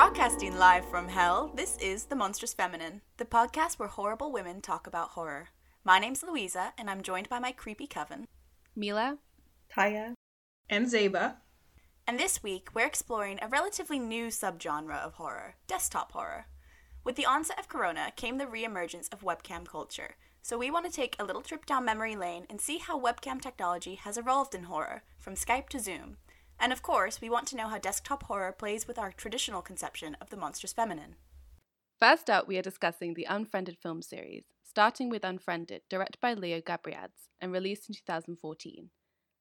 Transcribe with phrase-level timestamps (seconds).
[0.00, 4.86] Broadcasting live from hell, this is The Monstrous Feminine, the podcast where horrible women talk
[4.86, 5.50] about horror.
[5.84, 8.26] My name's Louisa, and I'm joined by my creepy coven.
[8.74, 9.18] Mila,
[9.70, 10.14] Tyia,
[10.70, 11.34] and Zeba.
[12.06, 16.46] And this week, we're exploring a relatively new subgenre of horror desktop horror.
[17.04, 20.86] With the onset of Corona came the re emergence of webcam culture, so we want
[20.86, 24.54] to take a little trip down memory lane and see how webcam technology has evolved
[24.54, 26.16] in horror, from Skype to Zoom.
[26.60, 30.14] And of course, we want to know how desktop horror plays with our traditional conception
[30.20, 31.16] of the monstrous feminine.
[31.98, 36.60] First up, we are discussing the Unfriended film series, starting with Unfriended, directed by Leo
[36.60, 38.90] Gabriadze and released in 2014,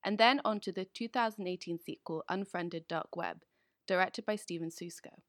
[0.04, 3.44] and then on to the 2018 sequel, Unfriended Dark Web,
[3.86, 5.22] directed by Stephen Susco.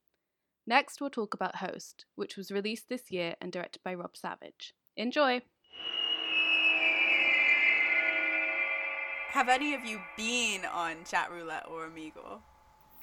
[0.66, 4.75] Next, we'll talk about Host, which was released this year and directed by Rob Savage.
[4.97, 5.43] Enjoy!
[9.30, 12.40] Have any of you been on Chat Roulette or Omegle?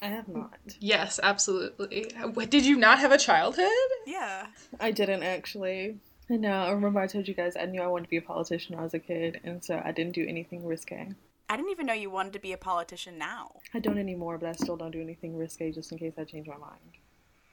[0.02, 0.58] I have not.
[0.78, 2.12] Yes, absolutely.
[2.34, 3.68] What, did you not have a childhood?
[4.06, 4.48] Yeah.
[4.78, 5.96] I didn't actually.
[6.30, 6.52] I know.
[6.52, 8.80] I remember I told you guys I knew I wanted to be a politician when
[8.80, 11.14] I was a kid, and so I didn't do anything risque.
[11.48, 13.52] I didn't even know you wanted to be a politician now.
[13.72, 16.46] I don't anymore, but I still don't do anything risque just in case I change
[16.46, 16.98] my mind.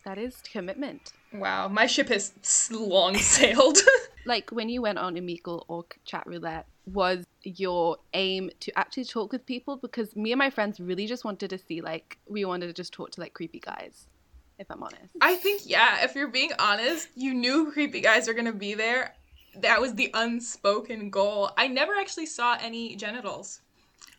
[0.04, 1.14] That is commitment.
[1.34, 2.34] Wow, my ship has
[2.70, 3.78] long sailed.
[4.26, 9.32] Like when you went on Omegle or Chat Roulette, was your aim to actually talk
[9.32, 9.78] with people?
[9.78, 12.94] Because me and my friends really just wanted to see, like, we wanted to just
[12.94, 14.08] talk to like creepy guys,
[14.60, 15.10] if I'm honest.
[15.22, 19.16] I think, yeah, if you're being honest, you knew creepy guys are gonna be there.
[19.62, 21.52] That was the unspoken goal.
[21.58, 23.62] I never actually saw any genitals,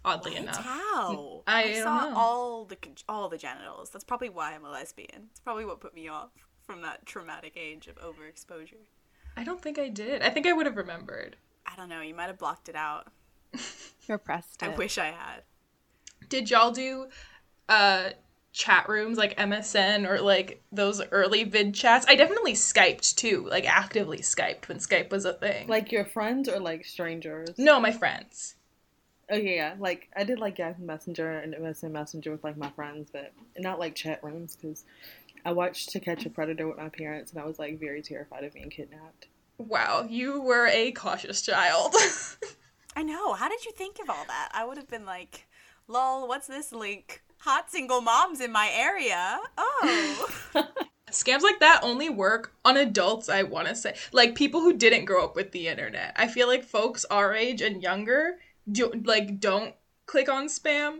[0.04, 0.40] oddly What?
[0.40, 0.64] enough.
[0.64, 1.42] How?
[1.46, 2.16] I don't saw know.
[2.16, 3.90] all the all the genitals.
[3.90, 5.28] That's probably why I'm a lesbian.
[5.30, 6.30] It's probably what put me off
[6.66, 8.86] from that traumatic age of overexposure.
[9.36, 10.22] I don't think I did.
[10.22, 11.36] I think I would have remembered.
[11.66, 12.00] I don't know.
[12.00, 13.08] You might have blocked it out.
[14.08, 15.42] Repressed I wish I had.
[16.28, 17.08] Did y'all do
[17.68, 18.10] uh
[18.52, 22.06] chat rooms like MSN or like those early vid chats?
[22.08, 25.68] I definitely Skyped too, like actively Skyped when Skype was a thing.
[25.68, 27.50] Like your friends or like strangers?
[27.58, 28.56] no, my friends.
[29.30, 29.74] Oh yeah, yeah.
[29.78, 33.78] Like I did like Yahoo Messenger and MSN Messenger with like my friends, but not
[33.78, 34.84] like chat rooms because
[35.46, 38.42] I watched To Catch a Predator with my parents, and I was like very terrified
[38.42, 39.28] of being kidnapped.
[39.58, 41.94] Wow, you were a cautious child.
[42.96, 43.32] I know.
[43.34, 44.50] How did you think of all that?
[44.52, 45.46] I would have been like,
[45.86, 47.22] "Lol, what's this link?
[47.38, 50.26] Hot single moms in my area." Oh.
[51.12, 53.94] Scams like that only work on adults, I want to say.
[54.10, 56.12] Like people who didn't grow up with the internet.
[56.16, 58.38] I feel like folks our age and younger
[58.70, 59.76] do like don't
[60.06, 60.98] click on spam.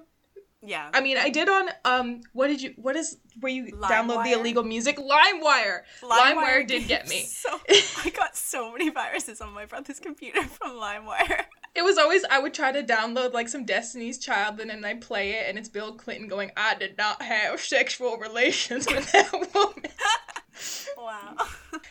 [0.62, 0.88] yeah.
[0.94, 4.32] I mean, I did on um what did you what is where you download the
[4.32, 4.96] illegal music?
[4.96, 5.80] LimeWire.
[6.02, 7.22] LimeWire did get me.
[7.22, 7.60] So
[8.04, 11.44] I got so many viruses on my brother's computer from LimeWire.
[11.74, 14.94] It was always I would try to download like some Destiny's Child and then I
[14.94, 19.32] play it and it's Bill Clinton going, I did not have sexual relations with that
[19.54, 19.90] woman.
[20.96, 21.34] Wow.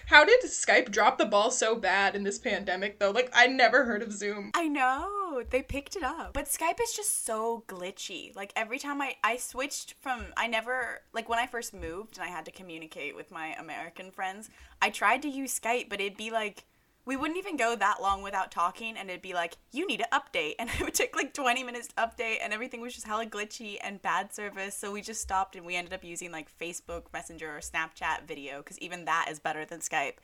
[0.07, 3.11] How did Skype drop the ball so bad in this pandemic though?
[3.11, 4.51] Like I never heard of Zoom.
[4.53, 5.43] I know.
[5.49, 6.33] They picked it up.
[6.33, 8.35] But Skype is just so glitchy.
[8.35, 12.25] Like every time I I switched from I never like when I first moved and
[12.25, 14.49] I had to communicate with my American friends,
[14.81, 16.65] I tried to use Skype, but it'd be like
[17.05, 20.07] we wouldn't even go that long without talking and it'd be like you need to
[20.11, 20.55] update.
[20.59, 23.77] And it would take like 20 minutes to update and everything was just hella glitchy
[23.81, 27.55] and bad service so we just stopped and we ended up using like facebook messenger
[27.55, 30.15] or snapchat video because even that is better than skype.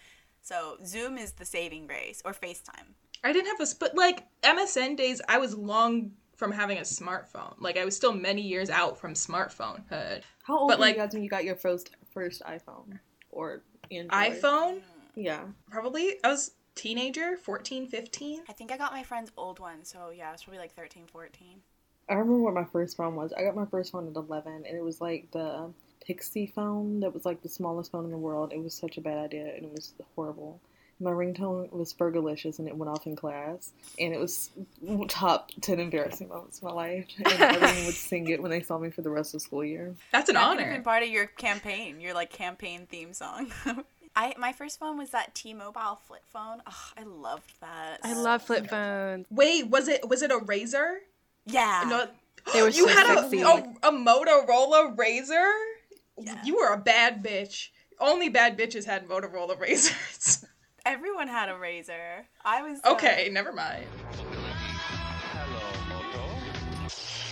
[0.42, 2.96] So zoom is the saving grace or facetime.
[3.24, 7.54] I didn't have this but like MSN days I was long from having a smartphone.
[7.60, 10.24] Like I was still many years out from smartphonehood.
[10.42, 12.98] How old But, were like- you guys when you got your first first iPhone
[13.30, 14.12] or Android?
[14.34, 14.82] iPhone?
[15.16, 15.44] Yeah.
[15.70, 18.42] Probably I was teenager, 14, 15.
[18.50, 21.62] I think I got my friend's old one, so yeah, it's probably like 13, 14.
[22.10, 23.32] I remember what my first phone was.
[23.34, 25.72] I got my first phone at 11, and it was like the
[26.04, 28.52] Pixie phone that was like the smallest phone in the world.
[28.52, 30.60] It was such a bad idea, and it was horrible.
[31.02, 34.52] My ringtone was Fergalicious, and it went off in class, and it was
[35.08, 37.06] top 10 embarrassing moments of my life.
[37.18, 39.66] And everyone would sing it when they saw me for the rest of the school
[39.66, 39.96] year.
[40.12, 40.84] That's an That could have been honor.
[40.84, 43.52] part of your campaign, your like campaign theme song.
[44.16, 46.62] I my first phone was that T-Mobile flip phone.
[46.68, 48.00] Oh, I loved that.
[48.04, 49.26] I love flip phones.
[49.32, 51.00] Wait, was it was it a Razor?
[51.46, 51.84] Yeah.
[51.88, 52.08] No.
[52.54, 53.42] They were you so had sexy.
[53.42, 55.52] a, a a Motorola Razor?
[56.20, 56.42] Yeah.
[56.44, 57.70] You were a bad bitch.
[58.02, 60.46] Only bad bitches had Motorola Razors.
[60.86, 62.26] Everyone had a razor.
[62.44, 63.86] I was uh, okay, never mind.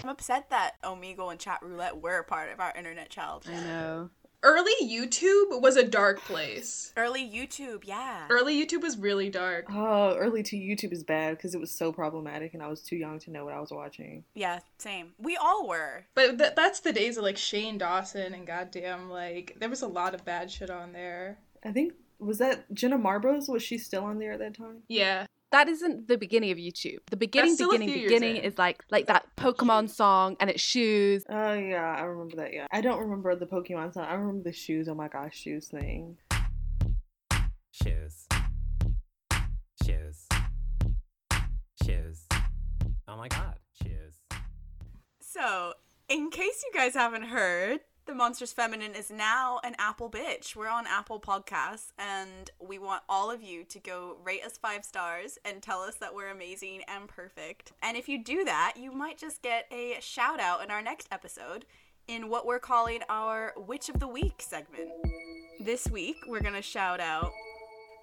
[0.03, 3.55] I'm upset that Omegle and Chat Roulette were part of our internet childhood.
[3.55, 4.09] I know.
[4.41, 6.93] Early YouTube was a dark place.
[6.95, 8.25] Early YouTube, yeah.
[8.29, 9.65] Early YouTube was really dark.
[9.69, 12.95] Oh, early to YouTube is bad because it was so problematic and I was too
[12.95, 14.23] young to know what I was watching.
[14.35, 15.11] Yeah, same.
[15.17, 16.05] We all were.
[16.15, 19.87] But th- that's the days of like Shane Dawson and goddamn like there was a
[19.87, 21.39] lot of bad shit on there.
[21.65, 23.47] I think was that Jenna Marbles?
[23.47, 24.83] Was she still on there at that time?
[24.87, 25.25] Yeah.
[25.51, 26.99] That isn't the beginning of YouTube.
[27.09, 31.23] The beginning, beginning, beginning is like like that Pokemon song and it's shoes.
[31.27, 32.53] Oh yeah, I remember that.
[32.53, 34.05] Yeah, I don't remember the Pokemon song.
[34.05, 34.87] I remember the shoes.
[34.87, 36.17] Oh my gosh, shoes thing.
[37.71, 38.27] Shoes.
[39.83, 40.27] Shoes.
[41.83, 42.27] Shoes.
[43.07, 44.19] Oh my god, shoes.
[45.19, 45.73] So,
[46.09, 47.79] in case you guys haven't heard,
[48.09, 50.55] the Monstrous Feminine is now an Apple bitch.
[50.55, 54.83] We're on Apple Podcasts, and we want all of you to go rate us five
[54.83, 57.71] stars and tell us that we're amazing and perfect.
[57.83, 61.07] And if you do that, you might just get a shout out in our next
[61.11, 61.65] episode
[62.07, 64.89] in what we're calling our Witch of the Week segment.
[65.59, 67.31] This week, we're gonna shout out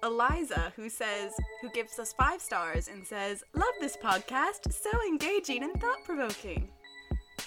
[0.03, 5.63] Eliza, who says, who gives us five stars and says, Love this podcast, so engaging
[5.63, 6.69] and thought provoking.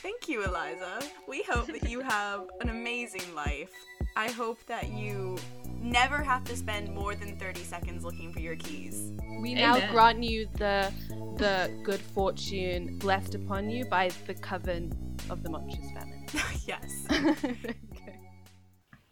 [0.02, 1.02] Thank you, Eliza.
[1.28, 3.70] We hope that you have an amazing life.
[4.16, 5.36] I hope that you
[5.80, 9.12] never have to spend more than 30 seconds looking for your keys.
[9.40, 10.90] We now grant you the
[11.36, 14.92] the good fortune blessed upon you by the coven
[15.28, 16.26] of the Monstrous Feminine.
[16.66, 17.06] yes.
[17.92, 18.18] Okay.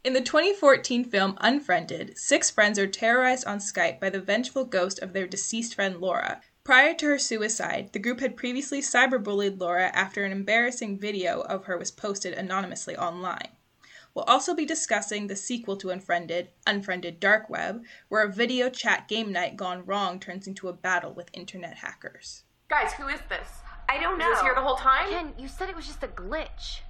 [0.04, 5.00] In the 2014 film Unfriended, six friends are terrorized on Skype by the vengeful ghost
[5.00, 6.40] of their deceased friend Laura.
[6.68, 11.64] Prior to her suicide, the group had previously cyberbullied Laura after an embarrassing video of
[11.64, 13.48] her was posted anonymously online.
[14.12, 19.08] We'll also be discussing the sequel to Unfriended, Unfriended Dark Web, where a video chat
[19.08, 22.42] game night gone wrong turns into a battle with internet hackers.
[22.68, 23.48] Guys, who is this?
[23.88, 24.30] I don't Was know.
[24.32, 25.08] this here the whole time?
[25.08, 26.80] Ken, you said it was just a glitch.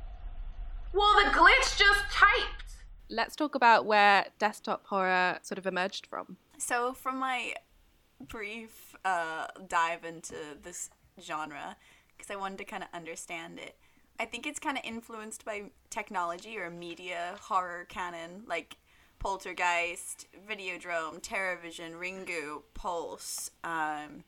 [0.92, 2.64] Well, the glitch just typed.
[3.08, 6.36] Let's talk about where desktop horror sort of emerged from.
[6.58, 7.54] So, from my
[8.26, 11.76] brief uh, dive into this genre,
[12.16, 13.76] because I wanted to kind of understand it,
[14.20, 18.76] I think it's kind of influenced by technology or media horror canon, like
[19.18, 24.24] Poltergeist, Videodrome, TerrorVision, Ringu, Pulse, um,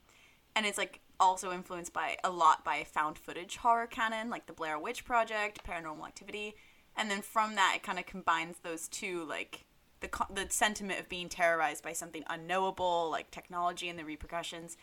[0.57, 4.53] and it's like also influenced by a lot by found footage horror canon, like the
[4.53, 6.55] Blair Witch Project, Paranormal Activity,
[6.97, 9.65] and then from that it kind of combines those two, like
[10.01, 14.77] the the sentiment of being terrorized by something unknowable, like technology and the repercussions,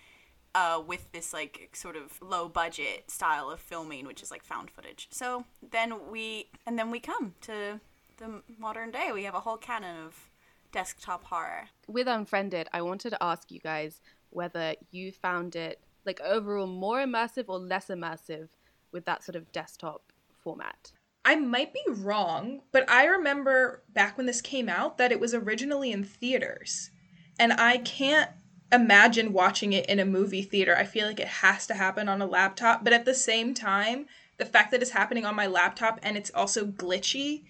[0.55, 4.71] uh, with this like sort of low budget style of filming, which is like found
[4.71, 5.07] footage.
[5.11, 7.79] So then we and then we come to
[8.17, 9.11] the modern day.
[9.13, 10.29] We have a whole canon of
[10.71, 11.69] desktop horror.
[11.87, 16.99] With Unfriended, I wanted to ask you guys whether you found it like overall more
[16.99, 18.49] immersive or less immersive
[18.91, 20.11] with that sort of desktop
[20.43, 20.91] format.
[21.27, 25.33] I might be wrong, but I remember back when this came out that it was
[25.33, 26.89] originally in theaters.
[27.37, 28.31] And I can't
[28.71, 30.73] imagine watching it in a movie theater.
[30.77, 34.05] I feel like it has to happen on a laptop, but at the same time,
[34.37, 37.43] the fact that it's happening on my laptop and it's also glitchy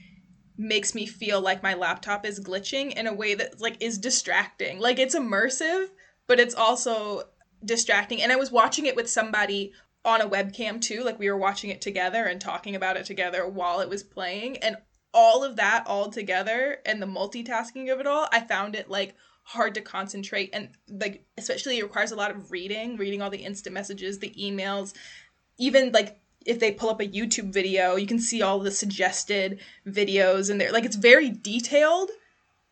[0.57, 4.79] makes me feel like my laptop is glitching in a way that like is distracting.
[4.79, 5.89] Like it's immersive,
[6.25, 7.25] but it's also
[7.63, 8.24] distracting.
[8.24, 9.71] And I was watching it with somebody
[10.07, 11.04] on a webcam too.
[11.04, 14.57] Like we were watching it together and talking about it together while it was playing.
[14.57, 14.77] And
[15.13, 19.15] all of that all together and the multitasking of it all, I found it like
[19.44, 23.38] hard to concentrate and like especially it requires a lot of reading, reading all the
[23.38, 24.93] instant messages, the emails,
[25.58, 29.60] even like if they pull up a YouTube video, you can see all the suggested
[29.86, 32.10] videos and they're like it's very detailed.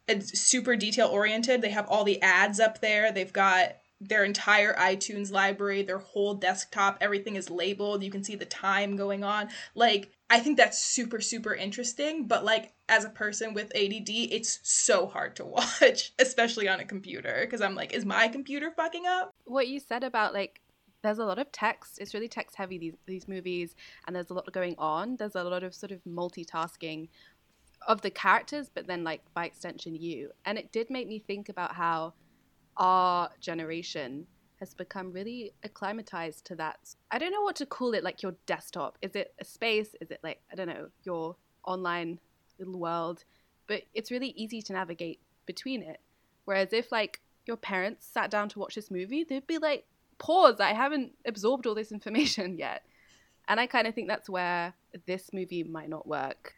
[0.07, 1.61] It's super detail oriented.
[1.61, 3.11] They have all the ads up there.
[3.11, 8.03] They've got their entire iTunes library, their whole desktop, everything is labeled.
[8.03, 9.49] You can see the time going on.
[9.73, 12.27] Like, I think that's super, super interesting.
[12.27, 15.45] But, like, as a person with ADD, it's so hard to
[15.81, 17.39] watch, especially on a computer.
[17.41, 19.33] Because I'm like, is my computer fucking up?
[19.45, 20.61] What you said about like
[21.05, 21.99] there's a lot of text.
[21.99, 25.17] It's really text heavy these these movies and there's a lot going on.
[25.17, 27.09] There's a lot of sort of multitasking
[27.87, 30.31] of the characters but then like by extension you.
[30.45, 32.13] And it did make me think about how
[32.77, 34.27] our generation
[34.59, 36.95] has become really acclimatized to that.
[37.11, 38.97] I don't know what to call it, like your desktop.
[39.01, 39.95] Is it a space?
[40.01, 42.19] Is it like, I don't know, your online
[42.57, 43.23] little world?
[43.67, 45.99] But it's really easy to navigate between it.
[46.45, 49.85] Whereas if like your parents sat down to watch this movie, they'd be like,
[50.17, 52.83] pause, I haven't absorbed all this information yet.
[53.47, 54.73] And I kind of think that's where
[55.05, 56.53] this movie might not work.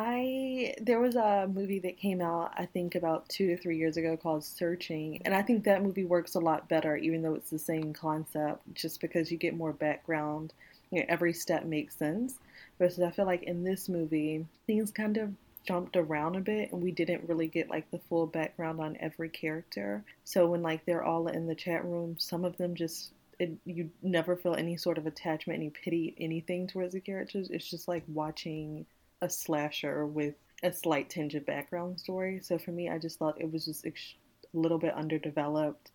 [0.00, 3.96] I there was a movie that came out I think about two to three years
[3.96, 7.50] ago called Searching, and I think that movie works a lot better, even though it's
[7.50, 10.52] the same concept, just because you get more background.
[10.92, 12.38] You know, every step makes sense.
[12.78, 15.34] Versus I feel like in this movie things kind of
[15.66, 19.28] jumped around a bit and we didn't really get like the full background on every
[19.28, 20.04] character.
[20.22, 23.90] So when like they're all in the chat room, some of them just it, you
[24.02, 27.50] never feel any sort of attachment, any pity, anything towards the characters.
[27.50, 28.86] It's just like watching
[29.22, 32.40] a slasher with a slight tinge of background story.
[32.42, 34.14] So for me, I just thought it was just ex-
[34.54, 35.90] a little bit underdeveloped.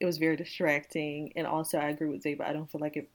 [0.00, 2.42] It was very distracting, and also I agree with Zeba.
[2.42, 3.08] I don't feel like it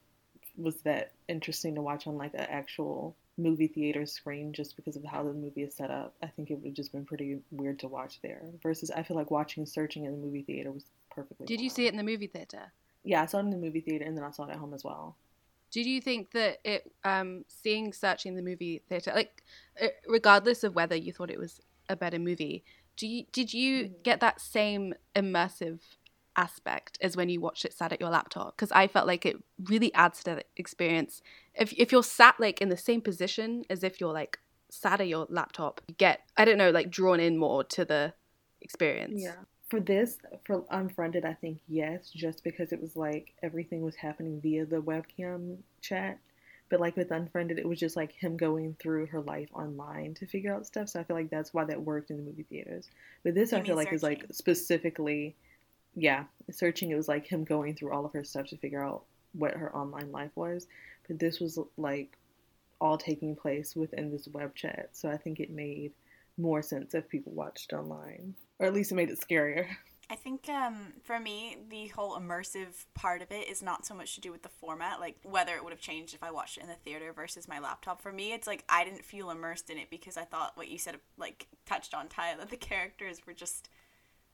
[0.56, 5.04] was that interesting to watch on like an actual movie theater screen just because of
[5.04, 6.14] how the movie is set up.
[6.22, 8.42] I think it would have just been pretty weird to watch there.
[8.62, 11.46] Versus, I feel like watching Searching in the movie theater was perfectly.
[11.46, 12.72] Did you see it in the movie theater?
[13.04, 14.74] Yeah, I saw it in the movie theater, and then I saw it at home
[14.74, 15.16] as well.
[15.70, 19.42] Did you think that it, um, seeing Searching the movie theater, like,
[19.80, 22.64] uh, regardless of whether you thought it was a better movie,
[22.96, 24.02] do you did you Mhm.
[24.02, 25.80] get that same immersive
[26.36, 28.56] aspect as when you watched it sat at your laptop?
[28.56, 31.22] Because I felt like it really adds to the experience.
[31.54, 34.38] If if you're sat like in the same position as if you're like
[34.70, 38.14] sat at your laptop, you get I don't know like drawn in more to the
[38.60, 39.22] experience.
[39.22, 39.44] Yeah.
[39.70, 44.40] For this, for Unfriended, I think yes, just because it was like everything was happening
[44.40, 46.18] via the webcam chat.
[46.68, 50.26] But like with Unfriended, it was just like him going through her life online to
[50.26, 50.88] figure out stuff.
[50.88, 52.88] So I feel like that's why that worked in the movie theaters.
[53.22, 55.36] But this, You I feel like is like specifically,
[55.94, 56.90] yeah, searching.
[56.90, 59.74] It was like him going through all of her stuff to figure out what her
[59.74, 60.66] online life was.
[61.06, 62.16] But this was like
[62.80, 64.90] all taking place within this web chat.
[64.92, 65.92] So I think it made
[66.38, 69.66] more sense if people watched online, or at least it made it scarier.
[70.10, 74.16] I think um, for me, the whole immersive part of it is not so much
[74.16, 76.64] to do with the format, like whether it would have changed if I watched it
[76.64, 78.02] in the theater versus my laptop.
[78.02, 80.78] For me, it's like I didn't feel immersed in it because I thought what you
[80.78, 83.68] said, like touched on Ty, that the characters were just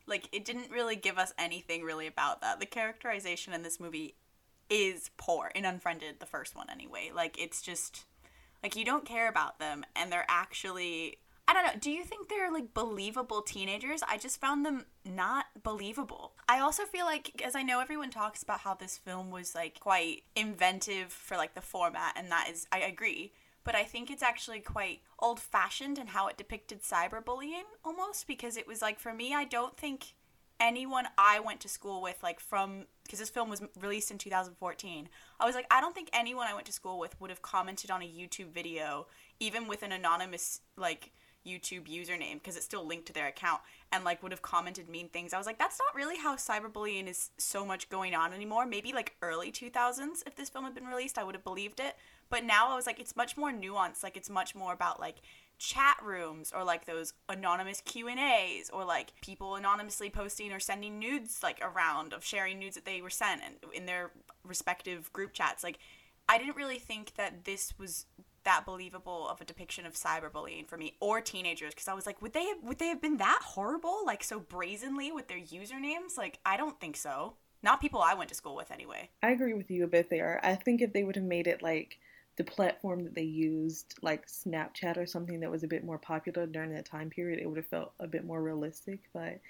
[0.06, 2.58] like it didn't really give us anything really about that.
[2.58, 4.14] The characterization in this movie
[4.70, 7.10] is poor in Unfriended, the first one anyway.
[7.14, 8.06] Like it's just
[8.62, 11.78] like you don't care about them, and they're actually I don't know.
[11.80, 14.02] Do you think they're like believable teenagers?
[14.08, 16.32] I just found them not believable.
[16.48, 19.78] I also feel like, as I know everyone talks about how this film was like
[19.78, 23.32] quite inventive for like the format, and that is, I agree.
[23.62, 28.56] But I think it's actually quite old fashioned in how it depicted cyberbullying almost because
[28.56, 30.14] it was like, for me, I don't think
[30.60, 35.08] anyone I went to school with, like from, because this film was released in 2014,
[35.38, 37.90] I was like, I don't think anyone I went to school with would have commented
[37.90, 39.06] on a YouTube video,
[39.40, 41.12] even with an anonymous, like,
[41.46, 43.60] YouTube username because it's still linked to their account
[43.92, 45.32] and like would have commented mean things.
[45.32, 48.66] I was like, that's not really how cyberbullying is so much going on anymore.
[48.66, 51.96] Maybe like early 2000s, if this film had been released, I would have believed it.
[52.28, 54.02] But now I was like, it's much more nuanced.
[54.02, 55.16] Like it's much more about like
[55.58, 60.60] chat rooms or like those anonymous Q and A's or like people anonymously posting or
[60.60, 63.40] sending nudes like around of sharing nudes that they were sent
[63.72, 64.10] in their
[64.44, 65.64] respective group chats.
[65.64, 65.78] Like
[66.28, 68.06] I didn't really think that this was
[68.46, 72.22] that believable of a depiction of cyberbullying for me or teenagers because I was like,
[72.22, 76.16] would they have, would they have been that horrible, like so brazenly with their usernames?
[76.16, 77.34] Like, I don't think so.
[77.62, 79.10] Not people I went to school with anyway.
[79.22, 80.40] I agree with you a bit there.
[80.42, 81.98] I think if they would have made it like
[82.36, 86.46] the platform that they used, like Snapchat or something that was a bit more popular
[86.46, 89.00] during that time period, it would have felt a bit more realistic.
[89.12, 89.40] But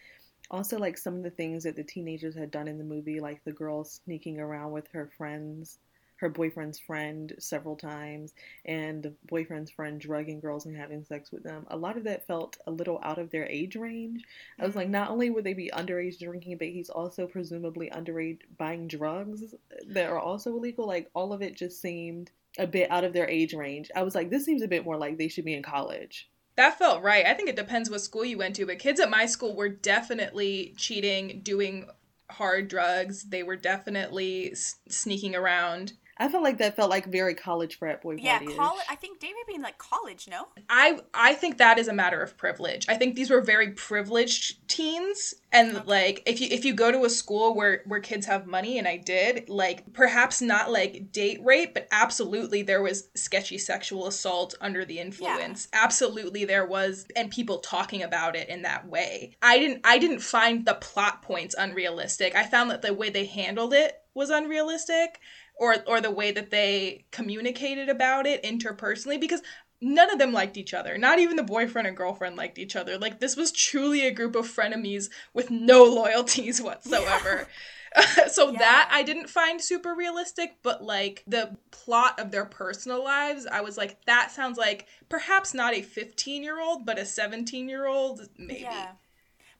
[0.50, 3.44] also, like some of the things that the teenagers had done in the movie, like
[3.44, 5.78] the girl sneaking around with her friends,
[6.16, 8.32] her boyfriend's friend several times,
[8.64, 11.66] and the boyfriend's friend drugging girls and having sex with them.
[11.70, 14.23] A lot of that felt a little out of their age range.
[14.58, 14.92] I was like, mm-hmm.
[14.92, 19.54] not only would they be underage drinking, but he's also presumably underage buying drugs
[19.87, 20.87] that are also illegal.
[20.87, 23.90] Like all of it just seemed a bit out of their age range.
[23.94, 26.28] I was like, this seems a bit more like they should be in college.
[26.56, 27.26] That felt right.
[27.26, 29.68] I think it depends what school you went to, but kids at my school were
[29.68, 31.87] definitely cheating, doing
[32.30, 33.25] hard drugs.
[33.25, 35.92] They were definitely s- sneaking around.
[36.18, 38.85] I felt like that felt like very college frat boy Yeah, college.
[38.88, 40.49] I think David being like college, no?
[40.68, 42.87] I I think that is a matter of privilege.
[42.88, 47.04] I think these were very privileged teens and like if you if you go to
[47.04, 51.40] a school where where kids have money and I did, like perhaps not like date
[51.44, 55.68] rape, but absolutely there was sketchy sexual assault under the influence.
[55.73, 59.37] Absolutely there was and people talking about it in that way.
[59.42, 62.35] I didn't I didn't find the plot points unrealistic.
[62.35, 65.20] I found that the way they handled it was unrealistic
[65.54, 69.42] or or the way that they communicated about it interpersonally because
[69.80, 70.99] none of them liked each other.
[70.99, 72.99] Not even the boyfriend and girlfriend liked each other.
[72.99, 77.46] Like this was truly a group of frenemies with no loyalties whatsoever.
[78.30, 83.46] so that I didn't find super realistic, but like the plot of their personal lives,
[83.46, 88.62] I was like that sounds like perhaps not a 15-year-old, but a 17-year-old maybe.
[88.62, 88.92] Yeah.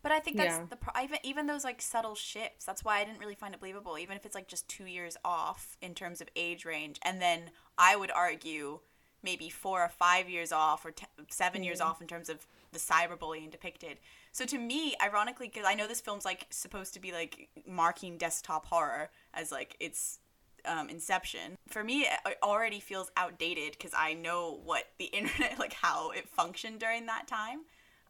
[0.03, 0.67] But I think that's Yeah.
[0.71, 2.65] the pro- even even those like subtle shifts.
[2.65, 5.17] That's why I didn't really find it believable, even if it's like just two years
[5.25, 6.99] off in terms of age range.
[7.03, 8.81] And then I would argue
[9.23, 11.87] maybe four or five years off or t- seven years Mm.
[11.87, 13.99] off in terms of the cyberbullying depicted.
[14.31, 18.19] So to me, ironically, because I know this film's like supposed to be like marking
[18.19, 20.21] desktop horror as like its
[20.65, 21.57] um, inception.
[21.69, 26.29] For me, it already feels outdated because I know what the internet, like how it
[26.29, 27.61] functioned during that time,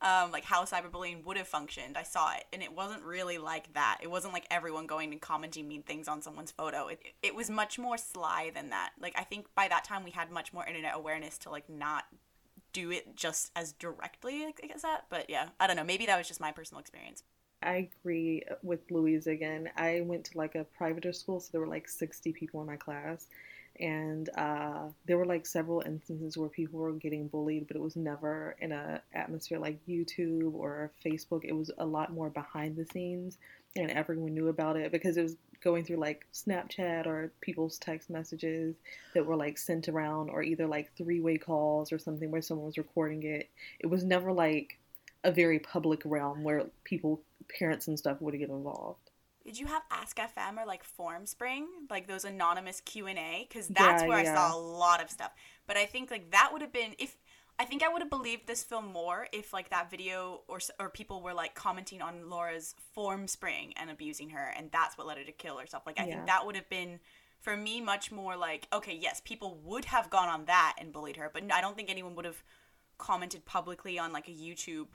[0.03, 1.97] um, like how cyberbullying would have functioned.
[1.97, 3.99] I saw it, and it wasn't really like that.
[4.03, 6.89] It wasn't like everyone going and commenting mean things on someone's photo.
[6.89, 8.91] It, it was much more sly than that.
[9.01, 12.05] Like I think by that time we had much more internet awareness to like not
[12.73, 15.07] do it just as directly as that.
[15.09, 15.85] But yeah, I don't know.
[15.85, 17.23] Maybe that was just my personal experience.
[17.63, 19.71] I agree with Louise again.
[19.77, 22.77] I went to like a private school, so there were like 60 people in my
[22.77, 23.29] class.
[23.79, 27.97] And uh, there were like several instances where people were getting bullied, but it was
[27.97, 31.45] never in a atmosphere like YouTube or Facebook.
[31.45, 33.37] It was a lot more behind the scenes,
[33.75, 38.09] and everyone knew about it because it was going through like Snapchat or people's text
[38.09, 38.77] messages
[39.15, 42.79] that were like sent around, or either like three-way calls or something where someone was
[42.79, 43.51] recording it.
[43.79, 44.79] It was never like
[45.23, 47.21] a very public realm where people,
[47.59, 49.06] parents and stuff, would get involved.
[49.47, 53.47] Did you have Ask FM or like FormSpring, like those anonymous Q and A?
[53.49, 54.19] Because that's Yeah, where yeah.
[54.19, 55.33] I saw a lot of stuff.
[55.69, 57.17] But I think like that would have been if
[57.59, 60.91] I think I would have believed this film more if like that video or or
[60.91, 65.25] people were like commenting on Laura's FormSpring and abusing her, and that's what led her
[65.25, 65.85] to kill herself.
[65.87, 66.07] Like I Yeah.
[66.07, 66.99] think that would have been
[67.41, 71.17] for me much more like okay, yes, people would have gone on that and bullied
[71.17, 72.43] her, but I don't think anyone would have
[72.99, 74.89] commented publicly on like a YouTube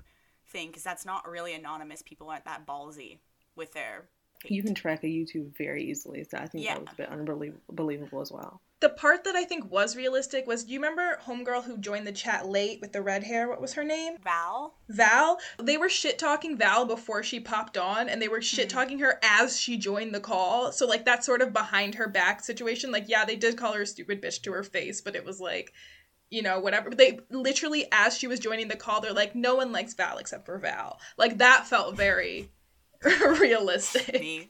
[0.48, 2.01] thing because that's not really anonymous.
[2.01, 3.20] People aren't that ballsy
[3.55, 4.10] with their.
[4.45, 6.75] You can track a YouTube very easily, so I think Yeah.
[6.75, 8.62] that was a bit unbelievable as well.
[8.79, 12.12] The part that I think was realistic was do you remember Homegirl who joined the
[12.12, 13.48] chat late with the red hair?
[13.48, 14.17] What was her name?
[14.24, 14.74] Val.
[14.89, 15.39] Val.
[15.62, 18.55] They were shit talking Val before she popped on, and they were mm-hmm.
[18.55, 20.71] shit talking her as she joined the call.
[20.71, 22.91] So, like, that sort of behind her back situation.
[22.91, 25.39] Like, yeah, they did call her a stupid bitch to her face, but it was
[25.39, 25.74] like,
[26.31, 26.89] you know, whatever.
[26.89, 30.48] They literally, as she was joining the call, they're like, no one likes Val except
[30.48, 31.00] for Val.
[31.17, 32.50] Like, that felt very
[33.39, 34.20] realistic.
[34.20, 34.50] Me.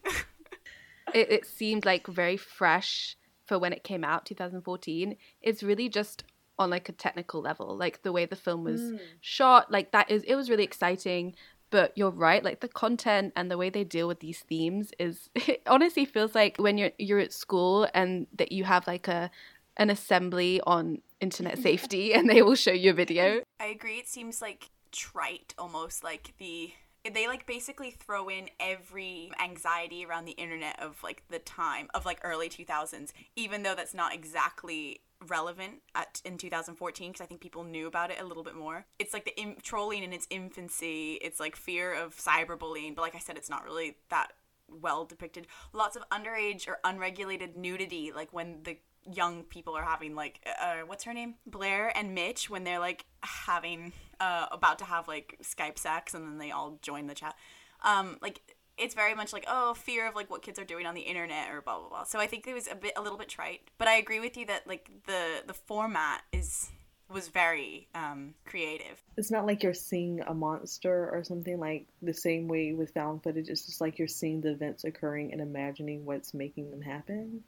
[1.13, 6.23] it, it seemed like very fresh for when it came out 2014 it's really just
[6.57, 8.97] on like a technical level like the way the film was hmm.
[9.19, 11.35] shot like that is it was really exciting
[11.69, 15.29] but you're right like the content and the way they deal with these themes is
[15.35, 19.29] it honestly feels like when you're you're at school and that you have like a
[19.77, 23.99] an assembly on internet safety and they will show you a video I agree.
[23.99, 26.71] It seems like trite almost like the
[27.13, 32.05] they like basically throw in every anxiety around the internet of like the time of
[32.05, 37.41] like early 2000s even though that's not exactly relevant at in 2014 because I think
[37.41, 38.85] people knew about it a little bit more.
[38.99, 41.19] It's like the Im- trolling in its infancy.
[41.21, 44.29] It's like fear of cyberbullying, but like I said it's not really that
[44.67, 45.47] well depicted.
[45.73, 48.77] Lots of underage or unregulated nudity like when the
[49.11, 53.05] young people are having like uh, what's her name blair and mitch when they're like
[53.21, 57.35] having uh about to have like skype sex and then they all join the chat
[57.83, 58.41] um like
[58.77, 61.51] it's very much like oh fear of like what kids are doing on the internet
[61.51, 63.61] or blah blah blah so i think it was a bit a little bit trite
[63.77, 66.69] but i agree with you that like the the format is
[67.11, 72.13] was very um creative It's not like you're seeing a monster or something like the
[72.13, 73.49] same way with found footage.
[73.49, 77.43] It's just like you're seeing the events occurring and imagining what's making them happen.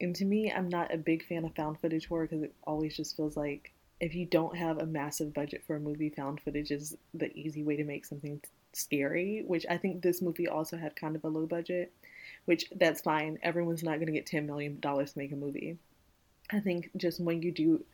[0.00, 2.96] And to me, I'm not a big fan of found footage horror because it always
[2.96, 6.70] just feels like if you don't have a massive budget for a movie, found footage
[6.70, 8.40] is the easy way to make something
[8.72, 11.92] scary, which I think this movie also had kind of a low budget,
[12.44, 13.38] which that's fine.
[13.42, 15.78] Everyone's not going to get $10 million to make a movie.
[16.50, 17.84] I think just when you do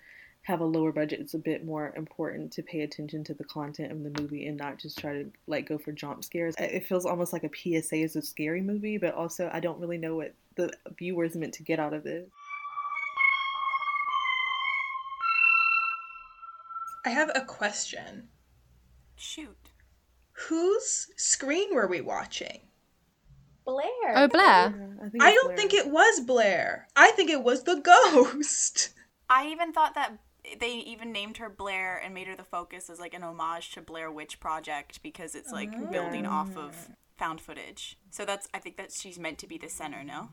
[0.42, 3.92] have a lower budget, it's a bit more important to pay attention to the content
[3.92, 6.54] of the movie and not just try to like go for jump scares.
[6.58, 9.98] It feels almost like a PSA is a scary movie, but also I don't really
[9.98, 12.28] know what the viewer is meant to get out of this.
[17.04, 18.28] I have a question.
[19.16, 19.56] shoot
[20.48, 22.60] Whose screen were we watching?
[23.64, 23.84] Blair.
[24.16, 25.56] oh blair Yeah, I, think I don't Blair.
[25.56, 26.88] think it was Blair.
[26.96, 28.90] I think it was the ghost.
[29.28, 30.12] i even thought that
[30.58, 33.80] they even named her blair and made her the focus as like an homage to
[33.82, 36.88] blair witch project because it's like oh, building off of
[37.20, 40.28] found footage so that's i think that she's meant to be the center no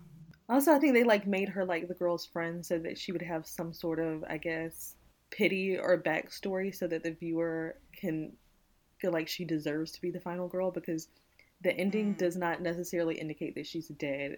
[0.50, 3.22] Also, I think they like made her like the girl's friend so that she would
[3.34, 4.96] have some sort of, I guess,
[5.30, 8.32] pity or backstory so that the viewer can
[9.02, 11.10] feel like she deserves to be the final girl because
[11.66, 12.18] the ending Mm.
[12.24, 14.38] does not necessarily indicate that she's dead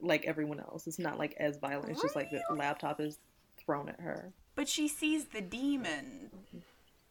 [0.00, 0.88] like everyone else.
[0.88, 1.90] It's not like as violent.
[1.92, 3.20] It's just like the laptop is
[3.64, 4.32] thrown at her.
[4.56, 6.32] But she sees the demon.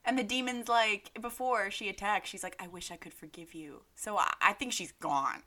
[0.06, 3.84] And the demon's like, before she attacks, she's like, I wish I could forgive you.
[3.96, 5.44] So I, I think she's gone.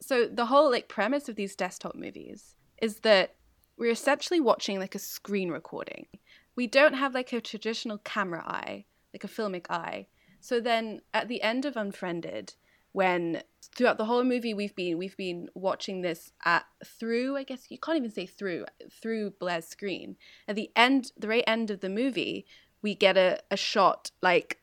[0.00, 3.36] so the whole like premise of these desktop movies is that
[3.78, 6.06] we're essentially watching like a screen recording
[6.54, 10.06] we don't have like a traditional camera eye, like a filmic eye.
[10.40, 12.54] So then at the end of Unfriended,
[12.92, 13.42] when
[13.74, 17.78] throughout the whole movie we've been we've been watching this at through I guess you
[17.78, 20.16] can't even say through through Blair's screen.
[20.46, 22.44] At the end the very end of the movie,
[22.82, 24.58] we get a, a shot like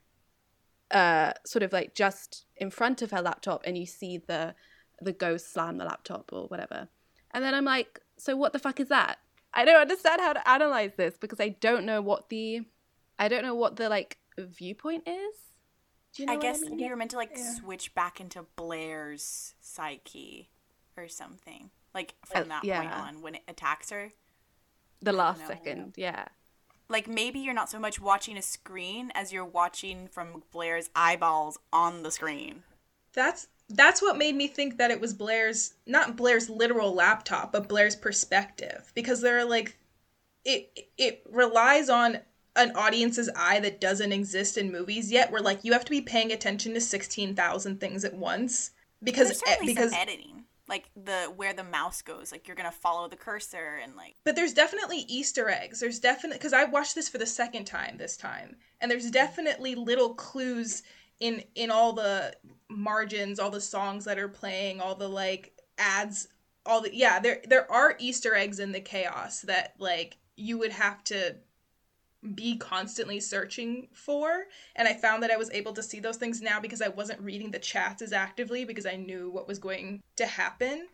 [0.91, 4.55] uh sort of like just in front of her laptop and you see the
[5.01, 6.89] the ghost slam the laptop or whatever.
[7.32, 9.19] And then I'm like, so what the fuck is that?
[9.53, 12.62] I don't understand how to analyze this because I don't know what the
[13.17, 15.36] I don't know what the like viewpoint is.
[16.13, 16.79] Do you know I what guess mean?
[16.79, 20.49] you're meant to like switch back into Blair's psyche
[20.97, 21.69] or something.
[21.93, 24.12] Like from Uh, that point on when it attacks her.
[25.01, 26.25] the last second, yeah.
[26.89, 31.60] Like maybe you're not so much watching a screen as you're watching from Blair's eyeballs
[31.71, 32.63] on the screen.
[33.13, 37.69] That's that's what made me think that it was Blair's not Blair's literal laptop, but
[37.69, 39.78] Blair's perspective because there are like
[40.43, 42.19] it it relies on
[42.56, 46.02] an audience's eye that doesn't exist in movies yet where like you have to be
[46.02, 48.71] paying attention to 16,000 things at once
[49.04, 50.38] because because editing.
[50.69, 54.36] Like the where the mouse goes, like you're gonna follow the cursor and like But
[54.36, 55.79] there's definitely Easter eggs.
[55.79, 59.73] There's definitely because I watched this for the second time this time, and there's definitely
[59.73, 60.84] little clues
[61.19, 62.34] in in all the
[62.69, 66.27] margins, all the songs that are playing, all the like ads,
[66.65, 67.19] all the yeah.
[67.19, 71.36] There there are Easter eggs in the chaos that like you would have to
[72.36, 76.41] be constantly searching for and i found that i was able to see those things
[76.41, 80.01] now because i wasn't reading the chats as actively because i knew what was going
[80.17, 80.88] to happen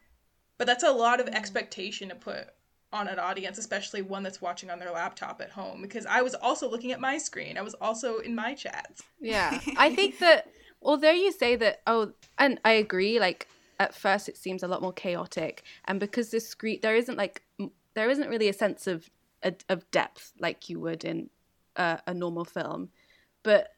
[0.58, 1.36] but that's a lot of mm-hmm.
[1.36, 2.48] expectation to put
[2.94, 5.82] on an audience, especially one that's watching on their laptop at home.
[5.82, 7.58] Because I was also looking at my screen.
[7.58, 9.04] I was also in my chats.
[9.20, 9.60] Yeah.
[9.78, 10.48] I think that
[10.82, 13.48] although you say that oh and I agree like
[13.80, 17.42] at first it seems a lot more chaotic and because this screen there isn't like
[17.96, 19.10] there isn't really a sense of
[19.70, 21.30] of depth like you would in
[21.76, 22.90] a, a normal film.
[23.44, 23.70] But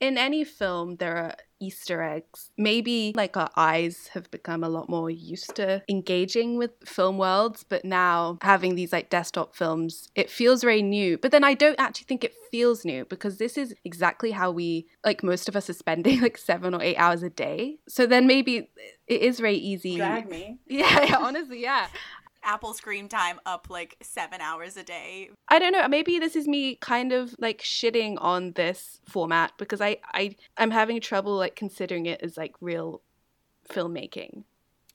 [0.00, 4.90] in any film there are easter eggs maybe like our eyes have become a lot
[4.90, 10.28] more used to engaging with film worlds but now having these like desktop films it
[10.28, 13.74] feels very new but then i don't actually think it feels new because this is
[13.86, 17.30] exactly how we like most of us are spending like seven or eight hours a
[17.30, 18.68] day so then maybe
[19.06, 20.58] it is very easy Drag me.
[20.66, 21.86] yeah, yeah honestly yeah
[22.46, 25.30] Apple screen time up like seven hours a day.
[25.48, 25.86] I don't know.
[25.88, 30.70] Maybe this is me kind of like shitting on this format because I I I'm
[30.70, 33.02] having trouble like considering it as like real
[33.68, 34.44] filmmaking.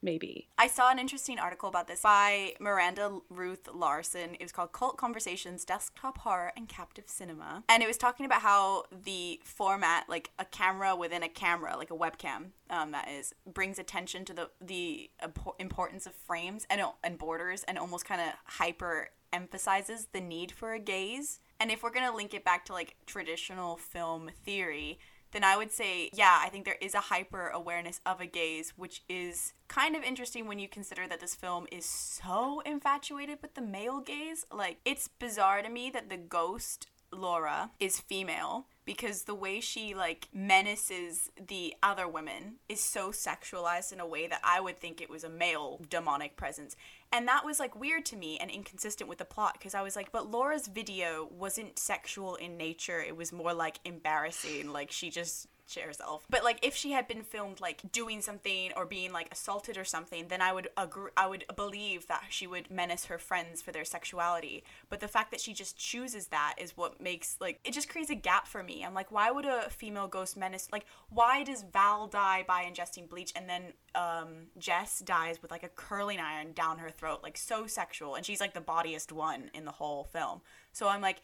[0.01, 0.47] Maybe.
[0.57, 4.35] I saw an interesting article about this by Miranda Ruth Larson.
[4.35, 7.63] It was called Cult Conversations, Desktop Horror, and Captive Cinema.
[7.69, 11.91] And it was talking about how the format, like a camera within a camera, like
[11.91, 15.11] a webcam, um, that is, brings attention to the, the
[15.59, 20.73] importance of frames and, and borders and almost kind of hyper emphasizes the need for
[20.73, 21.39] a gaze.
[21.59, 24.99] And if we're going to link it back to like traditional film theory,
[25.31, 28.73] then I would say, yeah, I think there is a hyper awareness of a gaze,
[28.75, 33.55] which is kind of interesting when you consider that this film is so infatuated with
[33.55, 34.45] the male gaze.
[34.51, 39.93] Like, it's bizarre to me that the ghost, Laura, is female because the way she,
[39.93, 44.99] like, menaces the other women is so sexualized in a way that I would think
[44.99, 46.75] it was a male demonic presence.
[47.13, 49.95] And that was like weird to me and inconsistent with the plot because I was
[49.97, 53.01] like, but Laura's video wasn't sexual in nature.
[53.01, 54.71] It was more like embarrassing.
[54.71, 56.25] Like she just shit herself.
[56.29, 59.83] But like if she had been filmed like doing something or being like assaulted or
[59.83, 63.71] something, then I would agree I would believe that she would menace her friends for
[63.71, 64.63] their sexuality.
[64.89, 68.09] But the fact that she just chooses that is what makes like it just creates
[68.09, 68.83] a gap for me.
[68.85, 73.09] I'm like, why would a female ghost menace like why does Val die by ingesting
[73.09, 77.37] bleach and then um Jess dies with like a curling iron down her throat, like
[77.37, 80.41] so sexual, and she's like the bodiest one in the whole film.
[80.73, 81.21] So I'm like,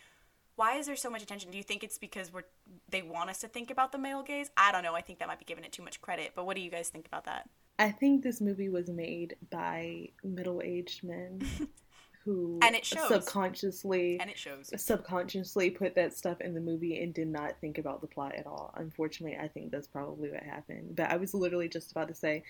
[0.57, 1.49] why is there so much attention?
[1.51, 2.43] Do you think it's because we're
[2.89, 4.49] they want us to think about the male gaze?
[4.57, 4.93] I don't know.
[4.95, 6.33] I think that might be giving it too much credit.
[6.35, 7.49] But what do you guys think about that?
[7.79, 11.41] I think this movie was made by middle-aged men
[12.25, 13.07] who And it shows.
[13.07, 14.71] subconsciously And it shows.
[14.75, 18.47] subconsciously put that stuff in the movie and did not think about the plot at
[18.47, 18.73] all.
[18.75, 20.95] Unfortunately, I think that's probably what happened.
[20.95, 22.43] But I was literally just about to say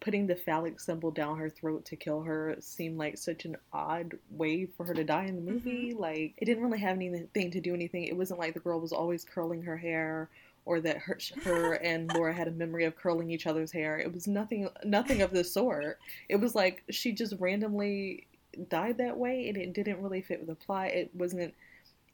[0.00, 4.16] putting the phallic symbol down her throat to kill her seemed like such an odd
[4.30, 5.68] way for her to die in the mm-hmm.
[5.68, 5.94] movie.
[5.94, 8.04] Like it didn't really have anything to do anything.
[8.04, 10.28] It wasn't like the girl was always curling her hair
[10.64, 13.98] or that her, her and Laura had a memory of curling each other's hair.
[13.98, 15.98] It was nothing nothing of the sort.
[16.28, 18.26] It was like she just randomly
[18.68, 20.88] died that way and it didn't really fit with the plot.
[20.88, 21.54] It wasn't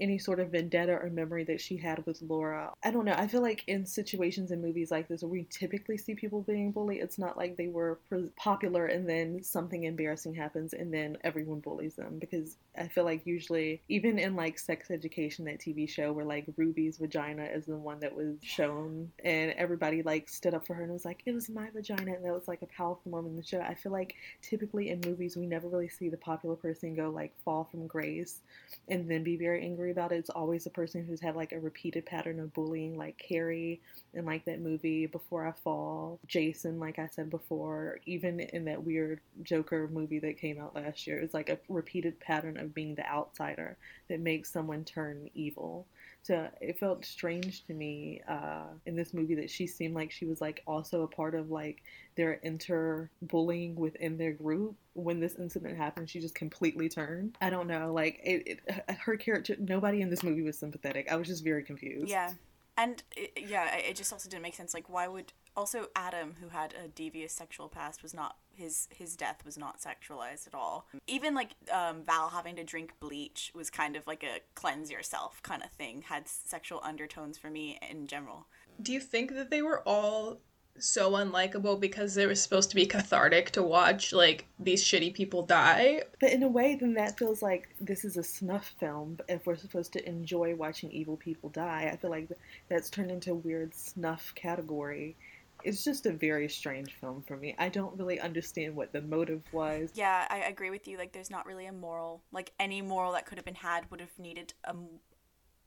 [0.01, 2.73] any sort of vendetta or memory that she had with Laura.
[2.85, 3.15] I don't know.
[3.15, 6.73] I feel like in situations in movies like this where we typically see people being
[6.73, 7.99] bullied, it's not like they were
[8.37, 13.27] popular and then something embarrassing happens and then everyone bullies them because I feel like
[13.27, 17.77] usually even in like Sex Education that TV show where like Ruby's vagina is the
[17.77, 21.35] one that was shown and everybody like stood up for her and was like it
[21.35, 23.61] was my vagina and that was like a powerful moment in the show.
[23.61, 27.33] I feel like typically in movies we never really see the popular person go like
[27.45, 28.41] fall from grace
[28.89, 30.16] and then be very angry about it.
[30.16, 33.81] It's always a person who's had like a repeated pattern of bullying, like Carrie
[34.14, 38.85] in like that movie Before I Fall, Jason, like I said before, even in that
[38.85, 41.18] weird Joker movie that came out last year.
[41.18, 43.77] It's like a repeated pattern of being the outsider
[44.09, 45.87] that makes someone turn evil.
[46.29, 50.27] So it felt strange to me uh, in this movie that she seemed like she
[50.27, 51.83] was like also a part of like
[52.17, 54.77] their inter bullying within their group.
[54.93, 57.38] When this incident happened, she just completely turned.
[57.41, 59.57] I don't know, like it, it her character.
[59.59, 61.11] Nobody in this movie was sympathetic.
[61.11, 62.11] I was just very confused.
[62.11, 62.35] Yeah.
[62.79, 64.73] And it, yeah, it just also didn't make sense.
[64.73, 69.17] Like, why would also Adam, who had a devious sexual past, was not his his
[69.17, 70.87] death was not sexualized at all.
[71.09, 75.43] Even like um, Val having to drink bleach was kind of like a cleanse yourself
[75.43, 76.03] kind of thing.
[76.03, 78.47] Had sexual undertones for me in general.
[78.81, 80.38] Do you think that they were all
[80.81, 85.43] so unlikable because it was supposed to be cathartic to watch like these shitty people
[85.43, 86.03] die?
[86.21, 89.19] But in a way, then that feels like this is a snuff film.
[89.29, 92.29] If we're supposed to enjoy watching evil people die, I feel like
[92.69, 95.17] that's turned into a weird snuff category.
[95.64, 97.55] It's just a very strange film for me.
[97.59, 99.91] I don't really understand what the motive was.
[99.95, 100.97] Yeah, I agree with you.
[100.97, 102.23] Like, there's not really a moral.
[102.31, 104.75] Like, any moral that could have been had would have needed a,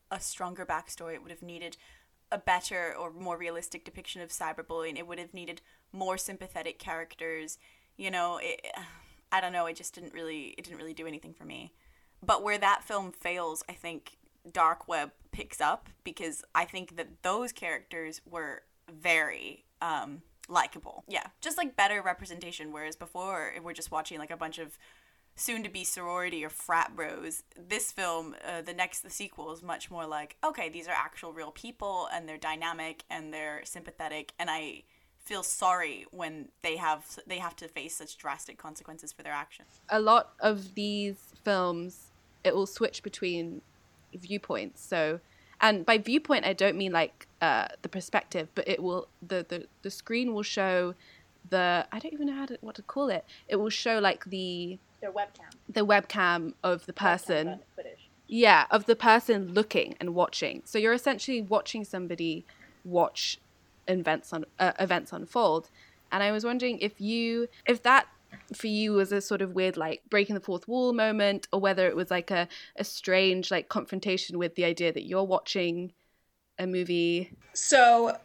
[0.10, 1.16] a stronger backstory.
[1.16, 1.76] It would have needed
[2.32, 4.98] a better or more realistic depiction of cyberbullying.
[4.98, 7.58] It would have needed more sympathetic characters.
[7.98, 8.66] You know, it,
[9.32, 9.66] I don't know.
[9.66, 10.56] It just didn't really.
[10.58, 11.74] It didn't really do anything for me.
[12.24, 14.18] But where that film fails, I think
[14.52, 21.04] Dark Web picks up because I think that those characters were very um, likable.
[21.08, 22.72] Yeah, just like better representation.
[22.72, 24.78] Whereas before, we're just watching like a bunch of
[25.42, 27.44] soon to be sorority or frat bros.
[27.58, 31.34] This film, uh, the next, the sequel, is much more like, okay, these are actual
[31.34, 34.84] real people and they're dynamic and they're sympathetic, and I
[35.18, 39.80] feel sorry when they have they have to face such drastic consequences for their actions.
[39.90, 42.12] A lot of these films,
[42.44, 43.62] it will switch between
[44.14, 44.84] viewpoints.
[44.84, 45.20] So,
[45.60, 49.68] and by viewpoint, I don't mean like uh, the perspective, but it will the, the
[49.84, 50.96] the screen will show
[51.50, 53.26] the I don't even know how to what to call it.
[53.48, 55.52] It will show like the Their webcam.
[55.68, 57.60] the webcam of the person.
[57.76, 58.10] Footage.
[58.28, 60.62] Yeah, of the person looking and watching.
[60.66, 62.46] So you're essentially watching somebody
[62.86, 63.40] watch
[63.88, 65.70] events on uh, events unfold.
[66.12, 68.08] And I was wondering if you if that
[68.54, 71.88] for you was a sort of weird like breaking the fourth wall moment or whether
[71.88, 75.92] it was like a, a strange like confrontation with the idea that you're watching
[76.58, 77.32] a movie.
[77.54, 78.18] So,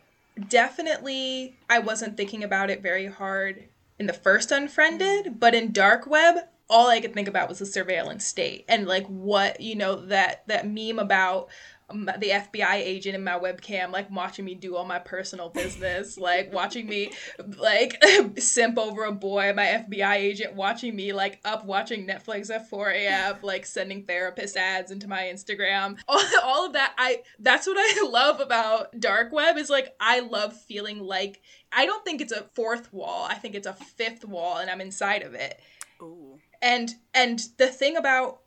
[0.49, 3.65] definitely, I wasn't thinking about it very hard
[3.99, 6.37] in the first Unfriended, but in Dark Web,
[6.69, 10.47] all I could think about was the surveillance state and like what you know that
[10.49, 11.49] that meme about
[11.89, 16.53] the FBI agent in my webcam, like watching me do all my personal business, like
[16.53, 17.13] watching me
[17.59, 18.03] like
[18.39, 22.91] simp over a boy, my FBI agent watching me like up watching Netflix at 4
[22.91, 25.97] a.m., like sending therapist ads into my Instagram.
[26.09, 30.21] All, all of that, I that's what I love about dark web is like I
[30.21, 31.41] love feeling like
[31.73, 33.27] I don't think it's a fourth wall.
[33.29, 35.61] I think it's a fifth wall and I'm inside of it.
[36.03, 36.39] Ooh.
[36.67, 38.41] And and the thing about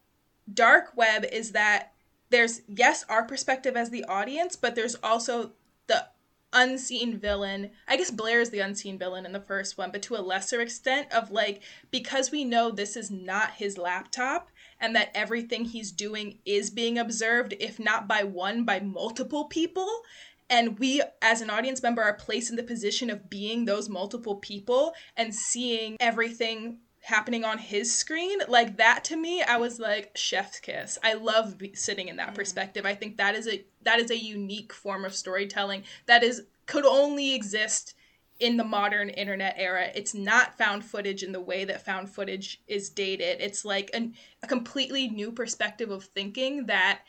[0.53, 1.93] dark web is that
[2.32, 5.53] there's yes our perspective as the audience but there's also
[5.88, 6.05] the
[6.51, 7.71] unseen villain.
[7.88, 10.60] I guess blair is the unseen villain in the first one but to a lesser
[10.60, 14.49] extent of like because we know this is not his laptop
[14.82, 20.01] and that everything he's doing is being observed if not by one by multiple people
[20.49, 24.36] and we as an audience member are placed in the position of being those multiple
[24.36, 26.79] people and seeing everything
[27.10, 30.98] happening on his screen like that to me i was like chef's kiss.
[31.04, 32.36] I love be- sitting in that mm.
[32.36, 32.86] perspective.
[32.86, 36.86] I think that is a that is a unique form of storytelling that is could
[36.86, 37.95] only exist
[38.39, 39.88] in the modern internet era.
[39.95, 43.41] It's not found footage in the way that found footage is dated.
[43.41, 47.02] It's like an, a completely new perspective of thinking that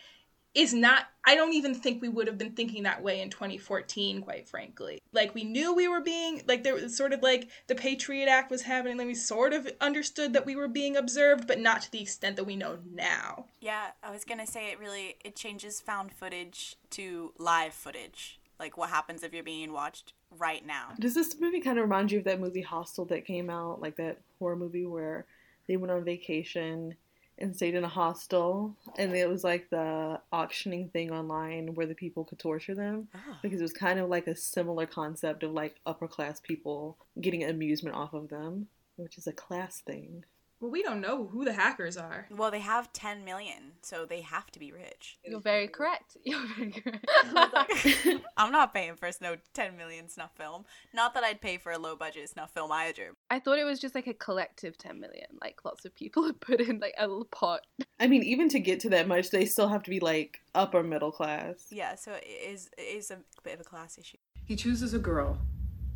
[0.55, 4.23] is not i don't even think we would have been thinking that way in 2014
[4.23, 7.75] quite frankly like we knew we were being like there was sort of like the
[7.75, 11.59] patriot act was happening and we sort of understood that we were being observed but
[11.59, 15.17] not to the extent that we know now Yeah, I was gonna say it really
[15.25, 18.39] it changes found footage to live footage.
[18.59, 20.91] Like what happens if you're being watched right now.
[20.99, 23.97] Does this movie kind of remind you of that movie Hostel that came out, like
[23.97, 25.27] that horror movie where
[25.67, 26.95] they went on vacation
[27.41, 28.77] and stayed in a hostel.
[28.99, 33.37] And it was like the auctioning thing online where the people could torture them Oh.
[33.43, 37.45] because it was kind of like a similar concept of like upper class people getting
[37.45, 40.25] amusement off of them, which is a class thing.
[40.61, 42.27] Well, we don't know who the hackers are.
[42.31, 45.19] Well, they have 10 million, so they have to be rich.
[45.25, 46.19] You're very correct.
[46.25, 48.23] You're very correct.
[48.37, 50.67] I'm not paying for no 10 million snuff film.
[50.93, 53.15] Not that I'd pay for a low budget snuff film either.
[53.31, 55.29] I thought it was just like a collective 10 million.
[55.41, 57.63] Like lots of people had put in like a little pot.
[57.99, 60.83] I mean, even to get to that much, they still have to be like upper
[60.83, 61.69] middle class.
[61.71, 64.19] Yeah, so it is, it is a bit of a class issue.
[64.45, 65.39] He chooses a girl,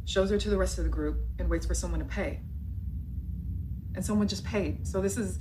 [0.06, 2.40] shows her to the rest of the group, and waits for someone to pay.
[3.94, 4.86] And someone just paid.
[4.86, 5.38] So this is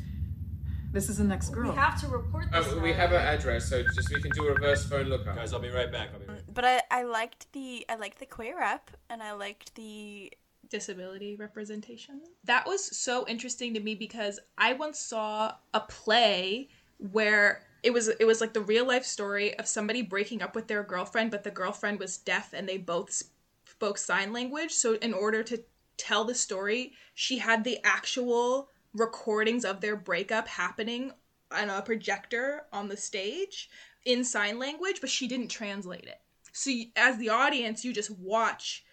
[0.94, 1.72] this is the next girl.
[1.72, 2.72] We have to report this.
[2.72, 2.98] Um, we now.
[2.98, 5.36] have her address, so just we can do a reverse phone lookup.
[5.36, 6.10] Guys, I'll be right back.
[6.14, 6.54] I'll be right back.
[6.54, 10.32] But I, I liked the I liked the queer up and I liked the
[10.70, 12.22] disability representation.
[12.44, 18.08] That was so interesting to me because I once saw a play where it was
[18.08, 21.44] it was like the real life story of somebody breaking up with their girlfriend, but
[21.44, 23.24] the girlfriend was deaf and they both
[23.66, 24.72] spoke sign language.
[24.72, 25.64] So in order to
[25.98, 31.12] tell the story, she had the actual recordings of their breakup happening
[31.52, 33.70] on a projector on the stage
[34.06, 36.20] in sign language, but she didn't translate it.
[36.52, 38.84] So you, as the audience, you just watch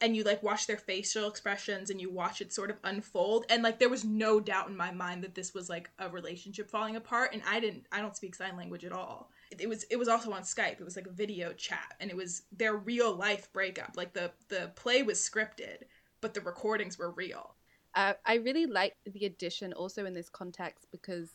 [0.00, 3.62] and you like watch their facial expressions and you watch it sort of unfold and
[3.62, 6.96] like there was no doubt in my mind that this was like a relationship falling
[6.96, 9.30] apart and I didn't I don't speak sign language at all.
[9.58, 10.80] It was it was also on Skype.
[10.80, 13.92] It was like a video chat and it was their real life breakup.
[13.96, 15.82] Like the the play was scripted,
[16.20, 17.56] but the recordings were real.
[17.94, 21.30] Uh, I really like the addition also in this context because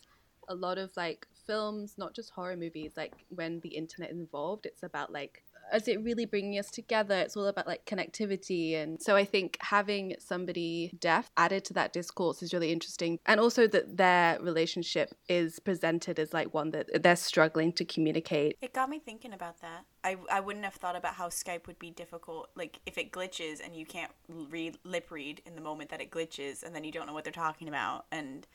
[0.47, 4.83] a lot of like films, not just horror movies, like when the internet involved, it's
[4.83, 5.43] about like,
[5.73, 7.15] is it really bringing us together?
[7.15, 8.75] It's all about like connectivity.
[8.75, 13.19] And so I think having somebody deaf added to that discourse is really interesting.
[13.25, 18.58] And also that their relationship is presented as like one that they're struggling to communicate.
[18.62, 19.86] It got me thinking about that.
[20.04, 22.49] I, I wouldn't have thought about how Skype would be difficult.
[22.56, 26.12] Like, if it glitches and you can't read lip read in the moment that it
[26.12, 28.06] glitches, and then you don't know what they're talking about.
[28.12, 28.45] And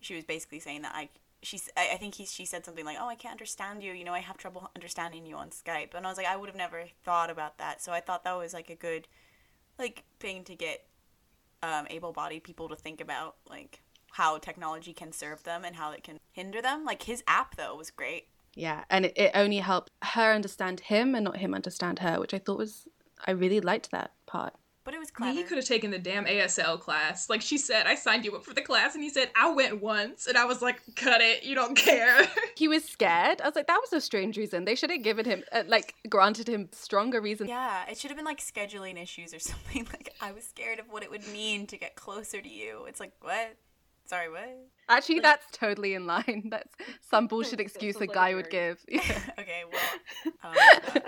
[0.00, 1.10] she was basically saying that I,
[1.42, 3.92] she's, I, think he, she said something like, "Oh, I can't understand you.
[3.92, 6.48] You know, I have trouble understanding you on Skype." And I was like, I would
[6.48, 7.82] have never thought about that.
[7.82, 9.08] So I thought that was like a good,
[9.78, 10.86] like, thing to get
[11.62, 16.02] um, able-bodied people to think about, like how technology can serve them and how it
[16.02, 16.84] can hinder them.
[16.84, 18.28] Like his app though was great.
[18.54, 22.32] Yeah, and it, it only helped her understand him and not him understand her, which
[22.32, 22.88] I thought was
[23.26, 24.54] I really liked that part.
[24.86, 25.36] But it was I mean, clever.
[25.38, 27.28] he could have taken the damn ASL class.
[27.28, 29.82] Like she said, I signed you up for the class, and he said, I went
[29.82, 30.28] once.
[30.28, 32.26] And I was like, cut it, you don't care.
[32.56, 33.42] He was scared.
[33.42, 34.64] I was like, that was a strange reason.
[34.64, 37.48] They should have given him, uh, like, granted him stronger reason.
[37.48, 39.86] Yeah, it should have been like scheduling issues or something.
[39.92, 42.86] Like I was scared of what it would mean to get closer to you.
[42.88, 43.56] It's like what?
[44.06, 44.56] Sorry, what?
[44.88, 46.44] Actually, that's totally in line.
[46.50, 46.72] That's
[47.10, 48.84] some bullshit excuse a guy would give.
[48.88, 49.00] Yeah.
[49.38, 50.54] Okay, well, um,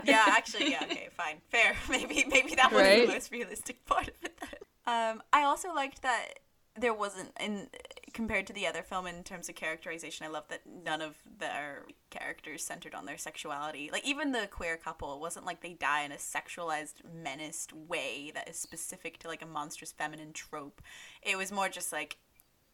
[0.04, 1.74] yeah, actually, yeah, okay, fine, fair.
[1.88, 3.06] Maybe, maybe that was Right?
[3.06, 4.38] the most realistic part of it.
[4.86, 6.40] Um, I also liked that
[6.76, 7.68] there wasn't in
[8.12, 10.26] compared to the other film in terms of characterization.
[10.26, 13.90] I love that none of their characters centered on their sexuality.
[13.92, 18.32] Like even the queer couple, it wasn't like they die in a sexualized, menaced way
[18.34, 20.82] that is specific to like a monstrous feminine trope.
[21.22, 22.16] It was more just like,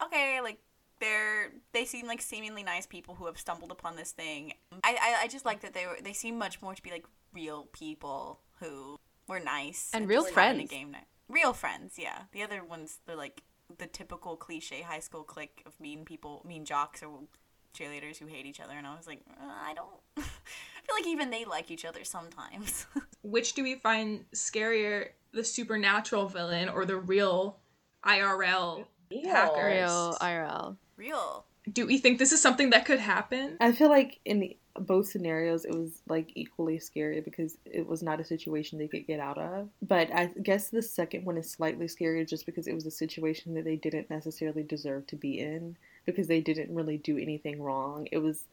[0.03, 0.59] okay, like
[1.05, 4.53] they're they seem like seemingly nice people who have stumbled upon this thing.
[4.83, 7.05] I I, I just like that they were they seem much more to be like
[7.33, 8.97] real people who
[9.29, 10.71] were nice And real friends.
[10.71, 11.07] A game night.
[11.29, 12.23] Real friends, yeah.
[12.33, 13.43] The other ones they're like
[13.79, 17.21] the typical cliche high school clique of mean people, mean jocks or
[17.77, 19.89] cheerleaders who hate each other, and I was like, uh, I don't.
[20.17, 20.21] I
[20.87, 22.87] feel like even they like each other sometimes.
[23.23, 27.57] Which do we find scarier, the supernatural villain or the real
[28.05, 29.75] IRL hackers?
[29.75, 30.77] Real IRL.
[30.97, 31.45] Real.
[31.71, 33.57] Do we think this is something that could happen?
[33.61, 38.21] I feel like in both scenarios, it was like equally scary because it was not
[38.21, 39.69] a situation they could get out of.
[39.81, 43.55] But I guess the second one is slightly scarier just because it was a situation
[43.55, 48.09] that they didn't necessarily deserve to be in because they didn't really do anything wrong.
[48.13, 48.45] It was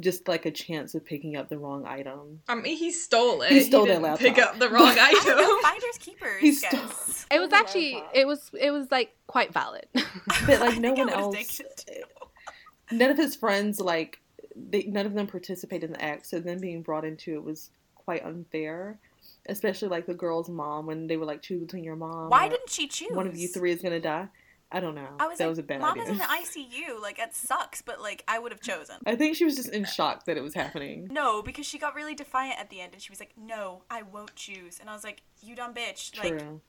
[0.00, 2.40] just like a chance of picking up the wrong item.
[2.48, 3.50] I mean, he stole it.
[3.52, 4.54] He stole that didn't Pick laptop.
[4.54, 5.62] up the wrong I don't know, item.
[5.62, 6.40] finders keepers.
[6.40, 7.26] He stole- guys.
[7.30, 9.86] It was actually, it was, it was like quite valid.
[9.94, 10.04] But
[10.60, 12.96] like no think one would've else, taken it too.
[12.96, 14.18] none of his friends like
[14.56, 16.26] they, none of them participated in the act.
[16.26, 18.98] So them being brought into it was quite unfair.
[19.46, 22.28] Especially like the girl's mom when they were like choose between your mom.
[22.30, 23.10] Why or didn't she choose?
[23.12, 24.28] one of you three is gonna die?
[24.72, 25.08] I don't know.
[25.18, 26.04] I was that like, was a bad Mom idea.
[26.04, 27.00] is in the ICU.
[27.00, 28.96] Like, it sucks, but like, I would have chosen.
[29.04, 31.08] I think she was just in shock that it was happening.
[31.10, 34.02] No, because she got really defiant at the end, and she was like, "No, I
[34.02, 36.60] won't choose." And I was like, "You dumb bitch!" Like, True.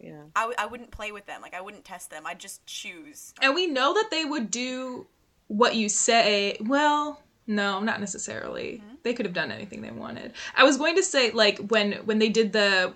[0.00, 0.22] Yeah.
[0.34, 1.40] I, w- I wouldn't play with them.
[1.40, 2.26] Like, I wouldn't test them.
[2.26, 3.32] I'd just choose.
[3.40, 5.06] And we know that they would do
[5.46, 6.58] what you say.
[6.60, 8.82] Well, no, not necessarily.
[8.84, 8.94] Mm-hmm.
[9.04, 10.32] They could have done anything they wanted.
[10.56, 12.92] I was going to say like when when they did the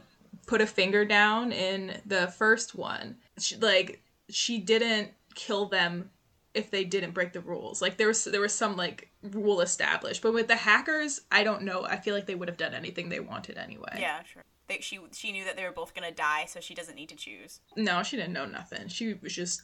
[0.46, 6.10] put a finger down in the first one, she, like she didn't kill them
[6.54, 7.80] if they didn't break the rules.
[7.80, 10.22] Like there was there was some like rule established.
[10.22, 11.84] But with the hackers, I don't know.
[11.84, 13.96] I feel like they would have done anything they wanted anyway.
[13.98, 14.42] Yeah, sure.
[14.68, 17.16] They, she she knew that they were both gonna die, so she doesn't need to
[17.16, 17.60] choose.
[17.76, 18.88] No, she didn't know nothing.
[18.88, 19.62] She was just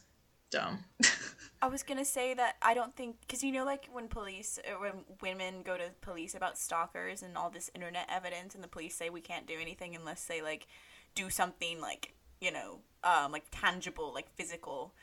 [0.49, 0.79] dumb.
[1.61, 4.79] I was gonna say that I don't think because you know like when police or
[4.79, 8.95] when women go to police about stalkers and all this internet evidence and the police
[8.95, 10.67] say we can't do anything unless they like
[11.15, 14.93] do something like you know um like tangible like physical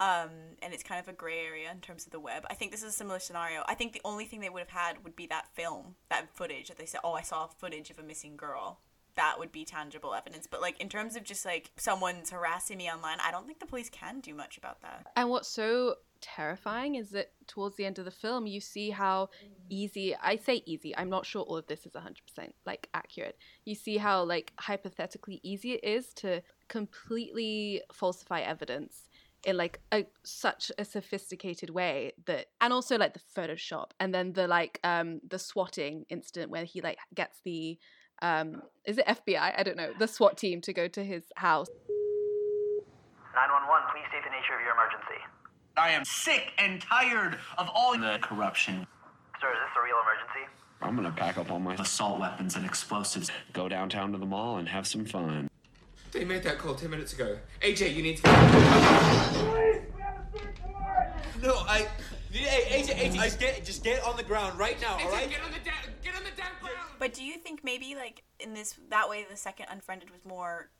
[0.00, 0.30] um
[0.62, 2.44] and it's kind of a gray area in terms of the web.
[2.50, 3.62] I think this is a similar scenario.
[3.68, 6.68] I think the only thing they would have had would be that film that footage
[6.68, 8.80] that they said oh I saw footage of a missing girl.
[9.16, 10.48] That would be tangible evidence.
[10.50, 13.66] But like in terms of just like someone's harassing me online, I don't think the
[13.66, 15.06] police can do much about that.
[15.14, 19.28] And what's so terrifying is that towards the end of the film, you see how
[19.68, 22.14] easy, I say easy, I'm not sure all of this is 100%
[22.64, 23.36] like accurate.
[23.66, 29.02] You see how like hypothetically easy it is to completely falsify evidence
[29.44, 34.32] in like a such a sophisticated way that and also like the photoshop and then
[34.32, 37.78] the like um the swatting incident where he like gets the
[38.22, 41.68] um is it FBI I don't know the SWAT team to go to his house
[43.34, 45.18] 911, please state the nature of your emergency.
[45.76, 48.86] I am sick and tired of all the corruption.
[49.40, 50.50] Sir, is this a real emergency?
[50.80, 54.58] I'm gonna pack up all my assault weapons and explosives, go downtown to the mall,
[54.58, 55.48] and have some fun.
[56.12, 57.38] They made that call 10 minutes ago.
[57.60, 58.22] AJ, you need to.
[61.42, 61.88] No, I.
[62.30, 65.28] Hey, AJ, AJ, just get, just get on the ground right now, all right?
[65.28, 66.88] Get on the da- get on the damn ground.
[66.98, 70.70] But do you think maybe like in this that way the second Unfriended was more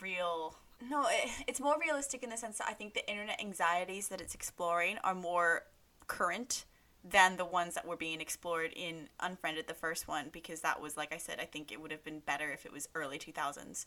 [0.00, 0.56] real?
[0.80, 4.20] No, it, it's more realistic in the sense that I think the internet anxieties that
[4.20, 5.62] it's exploring are more
[6.06, 6.64] current
[7.08, 10.96] than the ones that were being explored in Unfriended, the first one, because that was
[10.96, 13.32] like I said, I think it would have been better if it was early two
[13.32, 13.86] thousands.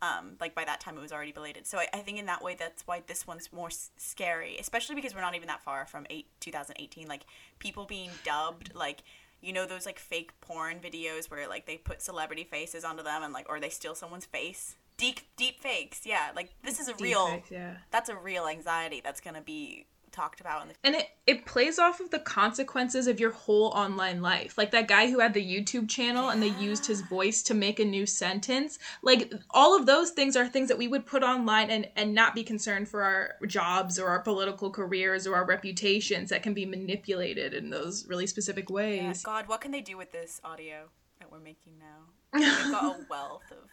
[0.00, 1.66] Um, like by that time it was already belated.
[1.66, 4.96] So I, I think in that way that's why this one's more s- scary, especially
[4.96, 7.06] because we're not even that far from eight 2018.
[7.08, 7.24] Like
[7.60, 9.02] people being dubbed, like
[9.40, 13.22] you know those like fake porn videos where like they put celebrity faces onto them
[13.22, 14.76] and like or they steal someone's face.
[15.02, 16.30] Deep deep fakes, yeah.
[16.34, 17.26] Like this is a real.
[17.26, 17.74] Deepfakes, yeah.
[17.90, 21.78] That's a real anxiety that's gonna be talked about in the And it, it plays
[21.78, 24.56] off of the consequences of your whole online life.
[24.56, 27.80] Like that guy who had the YouTube channel and they used his voice to make
[27.80, 28.78] a new sentence.
[29.02, 32.34] Like all of those things are things that we would put online and, and not
[32.34, 36.66] be concerned for our jobs or our political careers or our reputations that can be
[36.66, 39.02] manipulated in those really specific ways.
[39.02, 42.10] Yeah, God, what can they do with this audio that we're making now?
[42.38, 43.68] They've got a wealth of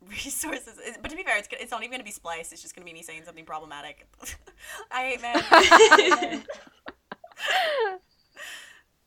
[0.08, 0.78] resources.
[0.84, 2.52] It- But to be fair, it's, it's not even going to be spliced.
[2.52, 4.06] It's just going to be me saying something problematic.
[4.90, 6.44] I hate men.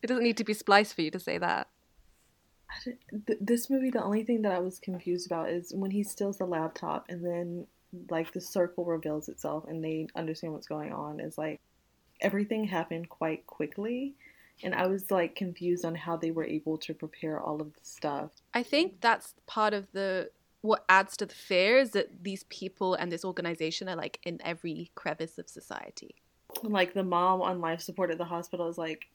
[0.02, 1.68] it doesn't need to be spliced for you to say that
[2.84, 6.38] th- this movie, the only thing that I was confused about is when he steals
[6.38, 7.66] the laptop and then
[8.10, 11.20] like the circle reveals itself and they understand what's going on.
[11.20, 11.60] Is like
[12.20, 14.14] everything happened quite quickly,
[14.62, 17.80] and I was like confused on how they were able to prepare all of the
[17.82, 18.30] stuff.
[18.54, 20.30] I think that's part of the
[20.62, 24.40] what adds to the fear is that these people and this organization are like in
[24.42, 26.14] every crevice of society.
[26.62, 29.06] Like the mom on life support at the hospital is like,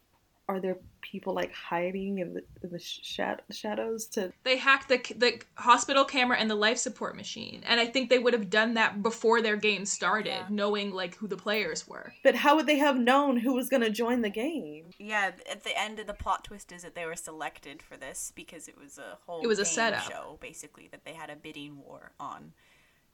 [0.49, 4.97] are there people like hiding in the, in the shat- shadows to They hacked the
[5.17, 8.73] the hospital camera and the life support machine, and I think they would have done
[8.75, 12.13] that before their game started, knowing like who the players were.
[12.23, 14.85] But how would they have known who was going to join the game?
[14.97, 18.31] yeah, at the end of the plot twist is that they were selected for this
[18.35, 20.11] because it was a whole It was a game setup.
[20.11, 22.53] show, basically, that they had a bidding war on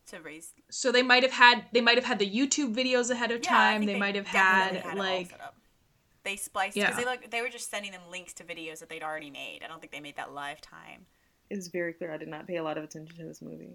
[0.07, 0.51] to raise.
[0.69, 3.49] So they might have had they might have had the YouTube videos ahead of Yeah,
[3.49, 3.85] time.
[3.85, 5.55] They, they might have had, had like set up.
[6.23, 6.85] They spliced Yeah.
[6.87, 9.59] because they like they were just sending them links to videos that they'd already made.
[9.63, 11.05] I don't think they made that live time.
[11.49, 13.73] It's very clear I did not pay a lot of attention to this movie.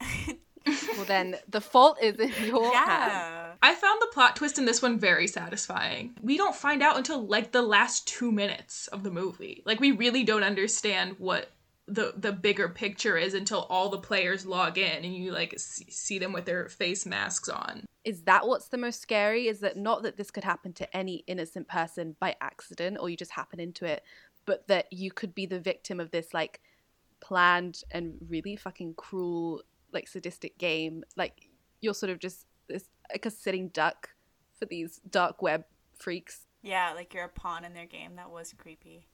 [0.66, 3.56] Well, then the fault is in your hands.
[3.62, 6.14] I found the plot twist in this one very satisfying.
[6.20, 9.62] We don't find out until like the last two minutes of the movie.
[9.64, 11.50] Like we really don't understand what
[11.90, 15.90] the the bigger picture is until all the players log in and you like see,
[15.90, 17.84] see them with their face masks on.
[18.04, 19.48] Is that what's the most scary?
[19.48, 23.16] Is that not that this could happen to any innocent person by accident or you
[23.16, 24.02] just happen into it,
[24.46, 26.60] but that you could be the victim of this like
[27.20, 29.62] planned and really fucking cruel,
[29.92, 31.02] like sadistic game.
[31.16, 31.48] Like
[31.80, 34.10] you're sort of just this like a sitting duck
[34.58, 35.64] for these dark web
[35.98, 36.46] freaks.
[36.62, 38.16] Yeah, like you're a pawn in their game.
[38.16, 39.06] That was creepy.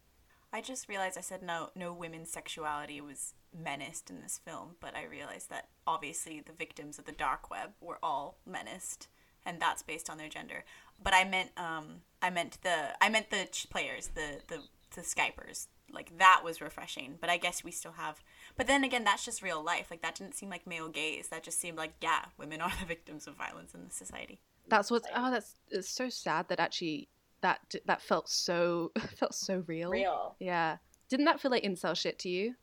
[0.56, 4.96] I just realized I said no no women's sexuality was menaced in this film, but
[4.96, 9.08] I realized that obviously the victims of the dark web were all menaced
[9.44, 10.64] and that's based on their gender.
[11.02, 14.62] But I meant um I meant the I meant the players, the the
[14.94, 15.66] the Skypers.
[15.92, 17.18] Like that was refreshing.
[17.20, 18.24] But I guess we still have.
[18.56, 19.88] But then again, that's just real life.
[19.90, 21.28] Like that didn't seem like male gaze.
[21.28, 24.40] That just seemed like yeah, women are the victims of violence in the society.
[24.68, 25.02] That's what.
[25.14, 27.10] Oh, that's it's so sad that actually
[27.46, 29.90] that that felt so felt so real.
[29.90, 30.36] Real.
[30.40, 30.78] Yeah.
[31.08, 32.54] Didn't that feel like incel shit to you?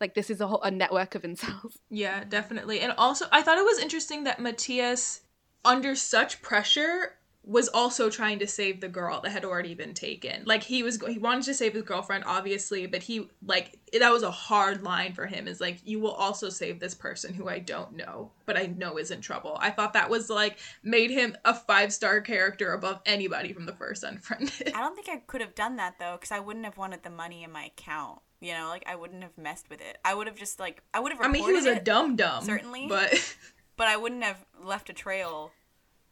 [0.00, 1.76] Like this is a whole a network of incels.
[1.88, 2.80] Yeah, definitely.
[2.80, 5.20] And also, I thought it was interesting that Matias,
[5.64, 7.14] under such pressure,
[7.46, 10.42] was also trying to save the girl that had already been taken.
[10.44, 14.24] Like he was, he wanted to save his girlfriend, obviously, but he like that was
[14.24, 15.46] a hard line for him.
[15.46, 18.98] Is like you will also save this person who I don't know, but I know
[18.98, 19.56] is in trouble.
[19.60, 23.74] I thought that was like made him a five star character above anybody from the
[23.74, 24.72] first Unfriended.
[24.74, 27.10] I don't think I could have done that though, because I wouldn't have wanted the
[27.10, 28.18] money in my account.
[28.40, 29.98] You know, like I wouldn't have messed with it.
[30.04, 31.20] I would have just like I would have.
[31.20, 33.36] I mean, he was a dumb dumb, certainly, but
[33.76, 35.52] but I wouldn't have left a trail.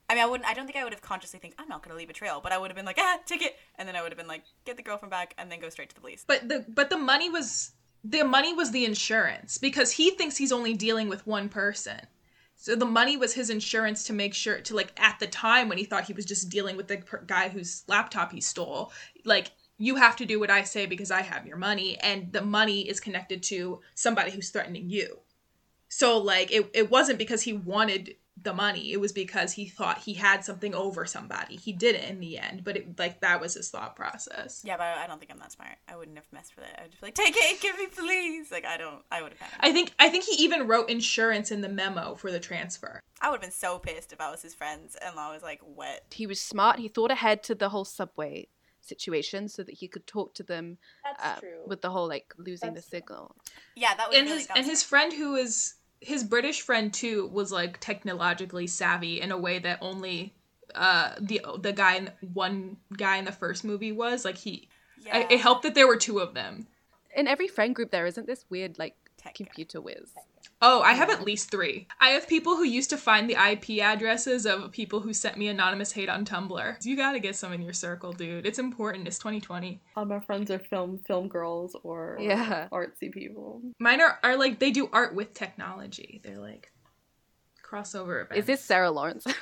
[0.09, 0.49] I mean, I wouldn't.
[0.49, 2.41] I don't think I would have consciously think I'm not going to leave a trail,
[2.43, 4.43] but I would have been like, ah, ticket, and then I would have been like,
[4.65, 6.25] get the girlfriend back, and then go straight to the police.
[6.27, 7.73] But the but the money was
[8.05, 12.01] the money was the insurance because he thinks he's only dealing with one person.
[12.57, 15.79] So the money was his insurance to make sure to like at the time when
[15.79, 18.93] he thought he was just dealing with the per- guy whose laptop he stole,
[19.25, 22.43] like you have to do what I say because I have your money and the
[22.43, 25.19] money is connected to somebody who's threatening you.
[25.89, 28.93] So like it it wasn't because he wanted the money.
[28.93, 31.57] It was because he thought he had something over somebody.
[31.57, 34.63] He did it in the end, but it like that was his thought process.
[34.65, 35.77] Yeah, but I don't think I'm that smart.
[35.89, 36.73] I wouldn't have messed with it.
[36.79, 38.51] I'd just be like, take it, give me, please.
[38.51, 39.03] Like I don't.
[39.11, 39.51] I would have.
[39.61, 43.01] I think I think he even wrote insurance in the memo for the transfer.
[43.21, 45.61] I would have been so pissed if I was his friends and I was like
[45.65, 46.05] wet.
[46.11, 46.79] He was smart.
[46.79, 48.49] He thought ahead to the whole subway
[48.81, 51.61] situation so that he could talk to them That's uh, true.
[51.67, 53.35] with the whole like losing That's the signal.
[53.75, 55.75] Yeah, that was and really his and his friend who is
[56.05, 60.35] his British friend too was like technologically savvy in a way that only
[60.75, 65.19] uh the the guy in one guy in the first movie was like he Yeah.
[65.19, 66.67] I, it helped that there were two of them
[67.17, 68.97] In every friend group, there isn't this weird like
[69.35, 70.13] computer whiz.
[70.61, 73.69] oh i have at least three i have people who used to find the ip
[73.81, 77.63] addresses of people who sent me anonymous hate on tumblr you gotta get some in
[77.63, 82.19] your circle dude it's important it's 2020 All my friends are film film girls or
[82.21, 82.69] Yeah.
[82.73, 83.63] artsy people.
[83.79, 86.71] mine are, are like they do art with technology they're like
[87.65, 88.39] crossover events.
[88.41, 89.25] Is this Sarah Lawrence?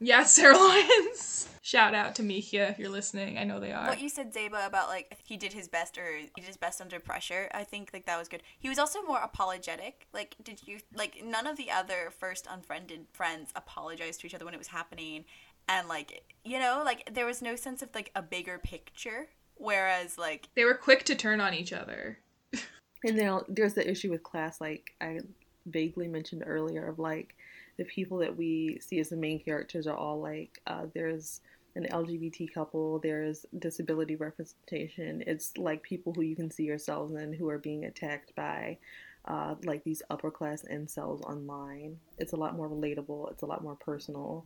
[0.00, 1.48] Yeah, Sarah Lawrence.
[1.62, 3.38] Shout out to Mikia if you're listening.
[3.38, 3.88] I know they are.
[3.88, 6.80] What you said, Zeba, about like he did his best or he did his best
[6.82, 7.48] under pressure.
[7.54, 8.42] I think like that was good.
[8.58, 10.06] He was also more apologetic.
[10.12, 14.44] Like, did you like none of the other first unfriended friends apologized to each other
[14.44, 15.24] when it was happening,
[15.66, 19.28] and like you know like there was no sense of like a bigger picture.
[19.56, 22.18] Whereas like they were quick to turn on each other.
[23.06, 25.20] And then there's the issue with class, like I
[25.66, 27.36] vaguely mentioned earlier, of like
[27.76, 31.40] the people that we see as the main characters are all like uh, there's
[31.76, 35.24] an LGBT couple, there's disability representation.
[35.26, 38.78] It's like people who you can see yourselves in who are being attacked by
[39.24, 41.98] uh, like these upper class incels online.
[42.18, 43.32] It's a lot more relatable.
[43.32, 44.44] It's a lot more personal,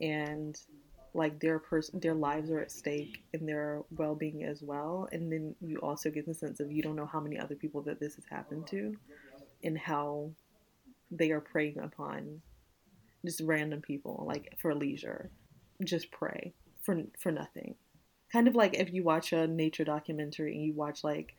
[0.00, 0.58] and
[1.12, 5.08] like their person, their lives are at stake and their well being as well.
[5.10, 7.82] And then you also get the sense of you don't know how many other people
[7.82, 8.94] that this has happened to,
[9.64, 10.30] and how
[11.10, 12.40] they are preying upon
[13.24, 15.30] just random people like for leisure,
[15.84, 16.52] just pray
[16.82, 17.74] for for nothing.
[18.32, 21.34] Kind of like if you watch a nature documentary and you watch like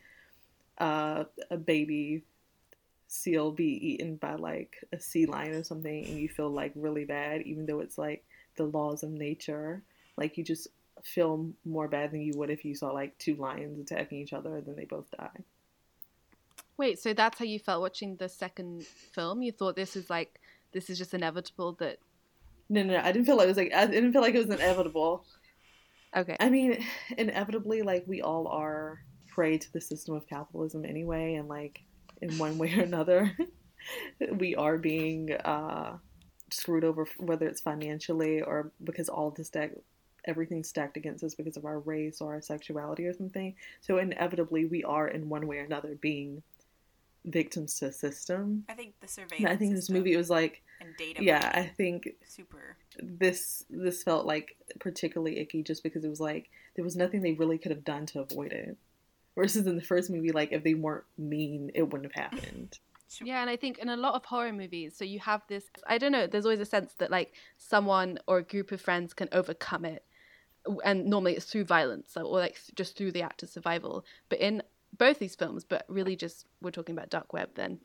[0.78, 2.22] uh, a baby
[3.08, 7.04] seal be eaten by like a sea lion or something and you feel like really
[7.04, 8.24] bad even though it's like
[8.56, 9.82] the laws of nature
[10.16, 10.68] like you just
[11.02, 14.56] feel more bad than you would if you saw like two lions attacking each other
[14.56, 15.44] and then they both die
[16.82, 19.42] Wait, so that's how you felt watching the second film?
[19.42, 20.40] You thought this is like
[20.72, 21.98] this is just inevitable that
[22.68, 24.46] no no, no i didn't feel like it was like i didn't feel like it
[24.46, 25.24] was inevitable.
[26.14, 26.36] Okay.
[26.38, 26.84] I mean
[27.16, 31.80] inevitably like we all are prey to the system of capitalism anyway and like
[32.20, 33.34] in one way or another
[34.36, 35.96] we are being uh
[36.50, 39.72] screwed over whether it's financially or because all the stack
[40.24, 43.54] everything's stacked against us because of our race or our sexuality or something.
[43.80, 46.42] So inevitably we are in one way or another being
[47.24, 49.54] victims to a system I think the and surveillance.
[49.54, 51.22] i think this movie was like and data.
[51.22, 52.76] yeah i think super.
[53.00, 57.32] this this felt like particularly icky just because it was like there was nothing they
[57.32, 58.76] really could have done to avoid it
[59.36, 62.78] versus in the first movie like if they weren't mean it wouldn't have happened
[63.22, 65.98] Yeah, and I think in a lot of horror movies, so you have this I
[65.98, 69.28] don't know, there's always a sense that like someone or a group of friends can
[69.32, 70.02] overcome it.
[70.84, 74.04] And normally it's through violence or like just through the act of survival.
[74.28, 74.62] But in
[74.96, 77.78] both these films, but really just we're talking about Dark Web then,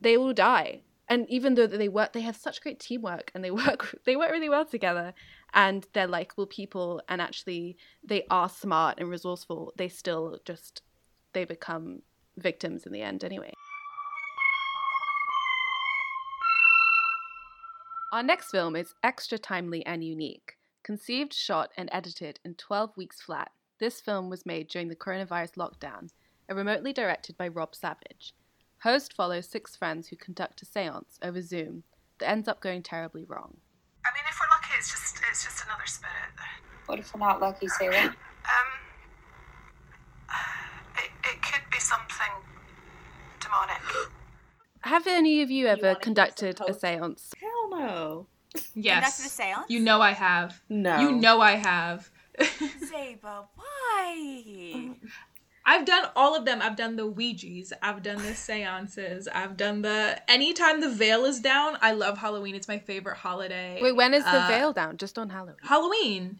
[0.00, 0.82] they all die.
[1.08, 4.30] and even though they work they have such great teamwork and they work they work
[4.30, 5.12] really well together.
[5.52, 9.72] And they're likable people and actually they are smart and resourceful.
[9.76, 10.82] They still just
[11.32, 12.02] they become
[12.36, 13.52] victims in the end anyway.
[18.12, 23.20] Our next film is extra timely and unique conceived shot and edited in 12 weeks
[23.20, 23.50] flat
[23.80, 26.10] this film was made during the coronavirus lockdown
[26.48, 28.34] and remotely directed by rob savage
[28.82, 31.82] Host follows six friends who conduct a seance over Zoom
[32.18, 33.58] that ends up going terribly wrong.
[34.06, 36.14] I mean, if we're lucky, it's just it's just another spirit.
[36.86, 38.06] What if we're not lucky, Sarah?
[38.06, 38.14] Um,
[40.96, 42.32] it, it could be something
[43.40, 43.82] demonic.
[44.80, 47.32] Have any of you ever conducted a seance?
[47.38, 48.26] Hell no.
[48.74, 48.94] Yes.
[48.94, 49.66] Conducted a seance?
[49.68, 50.62] You know I have.
[50.70, 50.98] No.
[51.00, 52.10] You know I have.
[52.38, 54.94] Zeba, why?
[55.66, 56.60] I've done all of them.
[56.62, 57.72] I've done the Ouija's.
[57.82, 59.28] I've done the seances.
[59.28, 60.20] I've done the.
[60.28, 62.54] Anytime the veil is down, I love Halloween.
[62.54, 63.78] It's my favorite holiday.
[63.82, 64.96] Wait, when is the Uh, veil down?
[64.96, 65.56] Just on Halloween.
[65.62, 66.38] Halloween.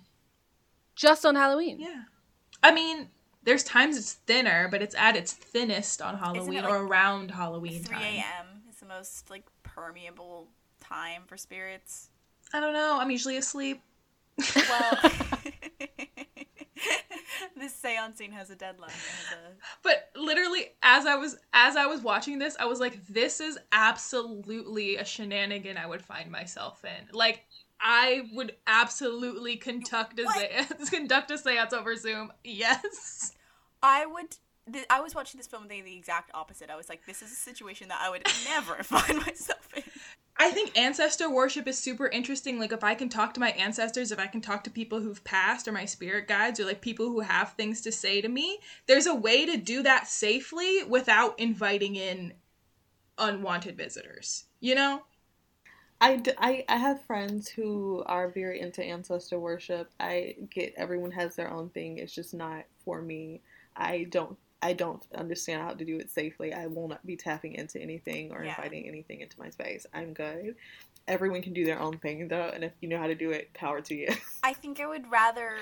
[0.96, 1.78] Just on Halloween.
[1.80, 2.02] Yeah.
[2.62, 3.08] I mean,
[3.44, 7.82] there's times it's thinner, but it's at its thinnest on Halloween like or around Halloween
[7.82, 8.02] 3 time.
[8.04, 8.46] a.m.
[8.68, 10.48] is the most like permeable
[10.80, 12.08] time for spirits.
[12.52, 12.98] I don't know.
[13.00, 13.80] I'm usually asleep.
[14.56, 14.98] Well,
[17.60, 18.90] this seance scene has a deadline.
[18.90, 19.52] Has a-
[19.82, 23.58] But literally, as I was as I was watching this, I was like, "This is
[23.72, 27.44] absolutely a shenanigan I would find myself in." Like,
[27.80, 32.32] I would absolutely conduct a seance, conduct a seance over Zoom.
[32.44, 33.32] Yes.
[33.82, 34.36] I would.
[34.72, 36.70] Th- I was watching this film thinking the exact opposite.
[36.70, 39.82] I was like, this is a situation that I would never find myself in.
[40.36, 42.58] I think ancestor worship is super interesting.
[42.58, 45.22] Like, if I can talk to my ancestors, if I can talk to people who've
[45.22, 48.58] passed, or my spirit guides, or like people who have things to say to me,
[48.86, 52.32] there's a way to do that safely without inviting in
[53.18, 54.44] unwanted visitors.
[54.60, 55.02] You know?
[56.00, 59.90] I, d- I, I have friends who are very into ancestor worship.
[60.00, 61.98] I get everyone has their own thing.
[61.98, 63.42] It's just not for me.
[63.76, 66.52] I don't I don't understand how to do it safely.
[66.52, 68.54] I will not be tapping into anything or Yeah.
[68.56, 69.86] inviting anything into my space.
[69.94, 70.56] I'm good.
[71.08, 73.52] Everyone can do their own thing though, and if you know how to do it,
[73.54, 74.08] power to you.
[74.42, 75.56] I think I would rather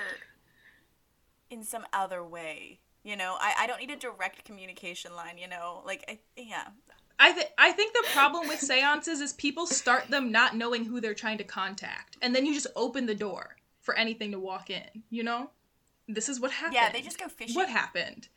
[1.49, 2.79] in some other way.
[3.03, 5.81] You know, I, I don't need a direct communication line, you know?
[5.85, 6.67] Like, I, yeah.
[7.17, 11.01] I think I think the problem with seances is people start them not knowing who
[11.01, 14.69] they're trying to contact, and then you just open the door for anything to walk
[14.69, 15.03] in.
[15.09, 15.49] You know,
[16.07, 16.75] this is what happened.
[16.75, 17.55] Yeah, they just go fishing.
[17.55, 18.29] What happened?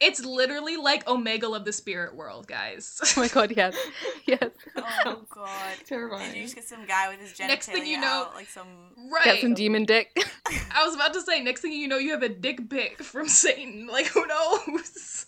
[0.00, 3.00] It's literally like Omegle of the spirit world, guys.
[3.04, 3.76] Oh my god, yes.
[4.26, 4.50] Yes.
[4.76, 5.48] Oh, God.
[5.84, 6.30] Terrifying.
[6.30, 8.48] Did you just get some guy with his genitalia Next thing you know- out, like
[8.48, 8.66] some...
[9.12, 9.24] right.
[9.24, 10.16] Get some demon dick.
[10.74, 13.28] I was about to say, next thing you know, you have a dick pic from
[13.28, 13.88] Satan.
[13.88, 15.26] Like, who knows?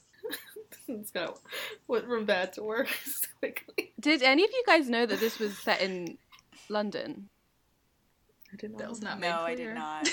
[0.89, 1.39] Let's go.
[1.89, 3.93] Went from bad to worse quickly.
[4.01, 6.17] Did any of you guys know that this was set in
[6.69, 7.29] London?
[8.53, 8.79] I didn't know.
[8.79, 10.09] That was not made No, I did not.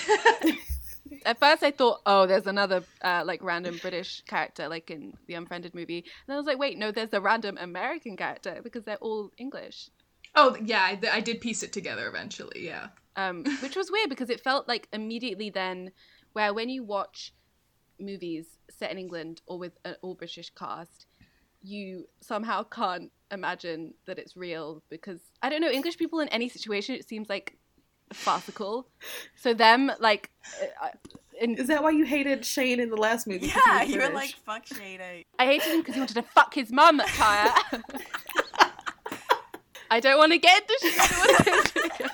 [1.24, 5.34] At first, I thought, oh, there's another uh, like random British character, like in the
[5.34, 6.04] Unfriended movie.
[6.26, 9.90] And I was like, wait, no, there's a random American character because they're all English.
[10.34, 12.64] Oh yeah, I, I did piece it together eventually.
[12.64, 12.88] Yeah.
[13.16, 15.90] um, which was weird because it felt like immediately then,
[16.32, 17.34] where when you watch
[17.98, 21.06] movies set in England or with an all British cast,
[21.62, 26.48] you somehow can't imagine that it's real because I don't know English people in any
[26.48, 27.58] situation it seems like
[28.12, 28.86] farcical.
[29.36, 30.30] So them like,
[30.82, 30.88] uh,
[31.40, 33.46] in, Is that why you hated Shane in the last movie?
[33.46, 35.00] Yeah, you were like, fuck Shade.
[35.38, 37.54] I hated him because he wanted to fuck his mum, Kaya.
[39.90, 42.10] I don't want to get into shit.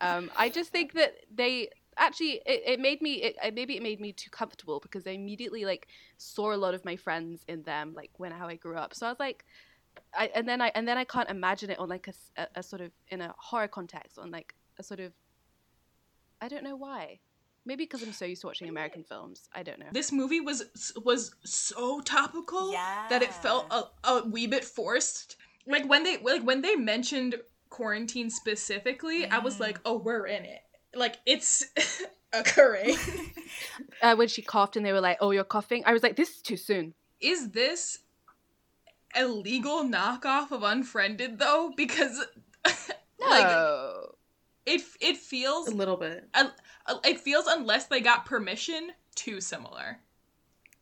[0.00, 3.82] um, I just think that they actually it, it made me it, it- maybe it
[3.82, 7.62] made me too comfortable because I immediately like saw a lot of my friends in
[7.62, 8.94] them like when how I grew up.
[8.94, 9.44] So I was like,
[10.14, 12.82] I and then I and then I can't imagine it on like a a sort
[12.82, 15.12] of in a horror context on like a sort of
[16.40, 17.20] I don't know why.
[17.64, 19.48] Maybe because I'm so used to watching American films.
[19.52, 19.88] I don't know.
[19.92, 25.36] This movie was was so topical that it felt a, a wee bit forced.
[25.66, 27.34] Like when they like when they mentioned
[27.68, 30.60] quarantine specifically, I was like, "Oh, we're in it."
[30.94, 31.64] Like it's
[32.32, 32.96] occurring.
[34.02, 36.36] uh, when she coughed and they were like, "Oh, you're coughing," I was like, "This
[36.36, 37.98] is too soon." Is this
[39.14, 41.72] a legal knockoff of Unfriended though?
[41.76, 42.24] Because
[42.64, 44.12] like No.
[44.66, 46.28] it it feels a little bit.
[46.34, 46.54] a- a-
[46.86, 49.98] uh, it feels unless they got permission too similar.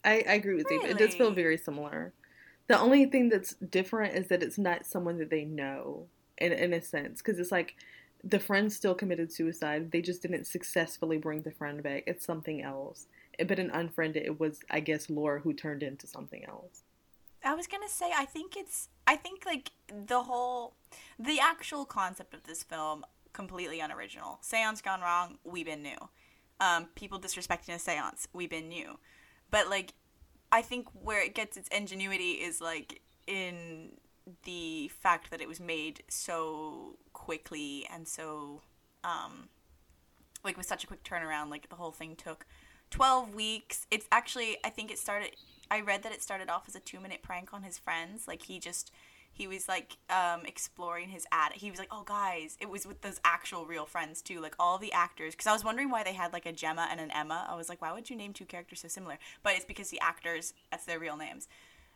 [0.04, 0.80] I, I agree with you.
[0.84, 2.12] It does feel very similar.
[2.68, 6.06] The only thing that's different is that it's not someone that they know,
[6.38, 7.74] in in a sense, because it's like
[8.24, 9.90] the friend still committed suicide.
[9.90, 12.04] They just didn't successfully bring the friend back.
[12.06, 13.06] It's something else.
[13.38, 16.82] But in Unfriended, it was I guess Laura who turned into something else.
[17.47, 20.74] I was gonna say I think it's I think like the whole
[21.18, 24.38] the actual concept of this film completely unoriginal.
[24.40, 26.09] Seance gone wrong, we been new.
[26.59, 28.99] Um, people disrespecting a seance, we been new.
[29.51, 29.94] But like
[30.51, 33.92] I think where it gets its ingenuity is like in
[34.44, 38.61] the fact that it was made so quickly and so
[39.05, 39.49] um
[40.44, 42.44] like with such a quick turnaround like the whole thing took
[42.90, 45.30] 12 weeks it's actually i think it started
[45.70, 48.42] i read that it started off as a two minute prank on his friends like
[48.42, 48.90] he just
[49.32, 53.02] he was like um exploring his ad he was like oh guys it was with
[53.02, 56.14] those actual real friends too like all the actors because i was wondering why they
[56.14, 58.44] had like a gemma and an emma i was like why would you name two
[58.44, 59.18] characters so similar?
[59.42, 61.48] But it's because the actors that's their real names.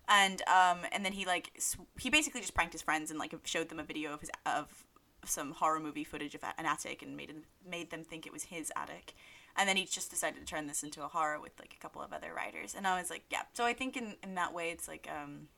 [0.08, 3.34] And um and then he like sw- he basically just pranked his friends and like
[3.44, 4.84] showed them a video of his of
[5.24, 7.32] some horror movie footage of an attic and made
[7.68, 9.14] made them think it was his attic
[9.56, 12.02] and then he just decided to turn this into a horror with like a couple
[12.02, 12.74] of other writers.
[12.76, 13.42] And i was like yeah.
[13.54, 15.48] So i think in in that way it's like um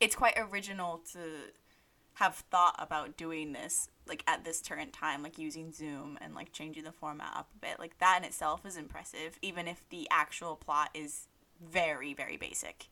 [0.00, 1.18] it's quite original to
[2.14, 6.52] have thought about doing this like at this current time like using zoom and like
[6.52, 7.78] changing the format up a bit.
[7.78, 11.28] Like that in itself is impressive even if the actual plot is
[11.60, 12.86] very very basic.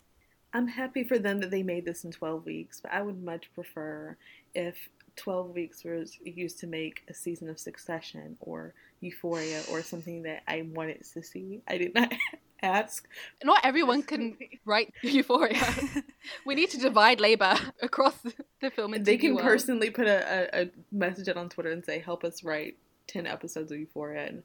[0.52, 3.52] I'm happy for them that they made this in 12 weeks, but I would much
[3.54, 4.16] prefer
[4.54, 10.22] if 12 weeks was used to make a season of Succession or Euphoria or something
[10.24, 11.62] that I wanted to see.
[11.68, 12.12] I did not
[12.62, 13.06] ask.
[13.42, 15.62] Not everyone can write Euphoria.
[16.46, 18.14] we need to divide labor across
[18.60, 19.46] the film and They TV can world.
[19.46, 22.76] personally put a, a, a message out on Twitter and say, help us write
[23.08, 24.42] 10 episodes of Euphoria, and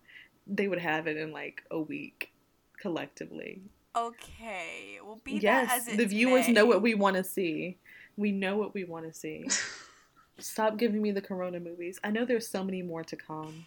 [0.48, 2.32] they would have it in like a week
[2.80, 3.62] collectively.
[3.96, 6.54] okay we'll be that yes, as the viewers may.
[6.54, 7.78] know what we want to see.
[8.18, 9.48] We know what we want to see.
[10.40, 12.00] Stop giving me the Corona movies.
[12.04, 13.66] I know there's so many more to come,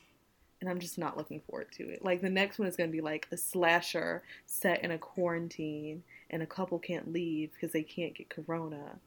[0.60, 2.04] and I'm just not looking forward to it.
[2.04, 6.02] Like the next one is going to be like a slasher set in a quarantine,
[6.30, 8.98] and a couple can't leave because they can't get Corona,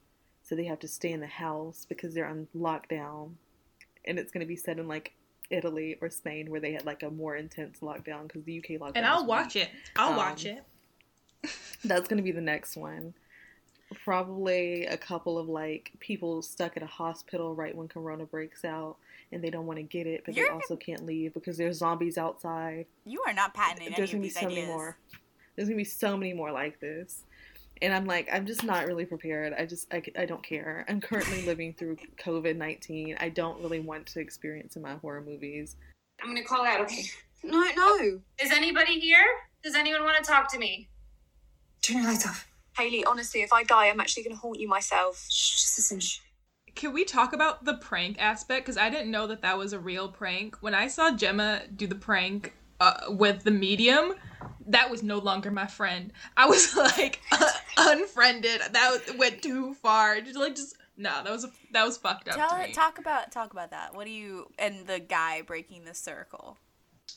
[0.42, 3.32] so they have to stay in the house because they're on lockdown,
[4.04, 5.12] and it's going to be set in like
[5.50, 8.92] Italy or Spain where they had like a more intense lockdown because the UK lockdown.
[8.96, 9.68] And I'll watch it.
[9.96, 11.50] I'll watch Um, it.
[11.84, 13.14] That's gonna be the next one.
[14.04, 18.96] Probably a couple of like people stuck at a hospital right when Corona breaks out,
[19.32, 21.78] and they don't want to get it, but You're- they also can't leave because there's
[21.78, 22.86] zombies outside.
[23.04, 24.96] you are not patenting There's of gonna be these so ideas many more.
[25.56, 27.22] There's gonna be so many more like this,
[27.80, 29.52] and I'm like, I'm just not really prepared.
[29.52, 30.84] I just, I, I don't care.
[30.88, 33.16] I'm currently living through COVID nineteen.
[33.20, 35.76] I don't really want to experience in my horror movies.
[36.22, 37.04] I'm gonna call out, okay?
[37.42, 38.20] No, no.
[38.40, 39.24] Is anybody here?
[39.62, 40.88] Does anyone want to talk to me?
[41.82, 42.46] Turn your lights off.
[42.76, 45.26] Haley, honestly, if I die, I'm actually going to haunt you myself.
[45.30, 46.00] Shh, just listen.
[46.74, 48.64] Can we talk about the prank aspect?
[48.64, 50.56] Because I didn't know that that was a real prank.
[50.60, 54.14] When I saw Gemma do the prank uh, with the medium,
[54.66, 56.12] that was no longer my friend.
[56.36, 57.20] I was like
[57.76, 58.62] unfriended.
[58.72, 60.20] That went too far.
[60.20, 62.72] Just like just no, that was that was fucked up Tell to me.
[62.72, 63.94] talk about talk about that.
[63.94, 66.58] What do you and the guy breaking the circle?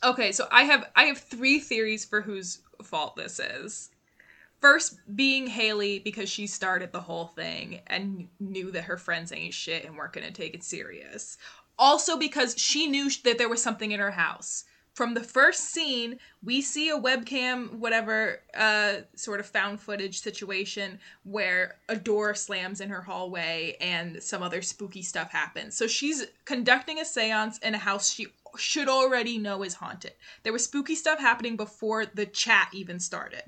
[0.03, 3.89] Okay, so I have I have three theories for whose fault this is.
[4.66, 9.53] First being Haley because she started the whole thing and knew that her friends ain't
[9.53, 11.38] shit and weren't gonna take it serious.
[11.78, 14.63] Also because she knew that there was something in her house.
[14.95, 20.99] From the first scene, we see a webcam, whatever, uh, sort of found footage situation
[21.22, 25.78] where a door slams in her hallway and some other spooky stuff happens.
[25.78, 30.13] So she's conducting a seance in a house she should already know is haunted.
[30.43, 33.43] There was spooky stuff happening before the chat even started.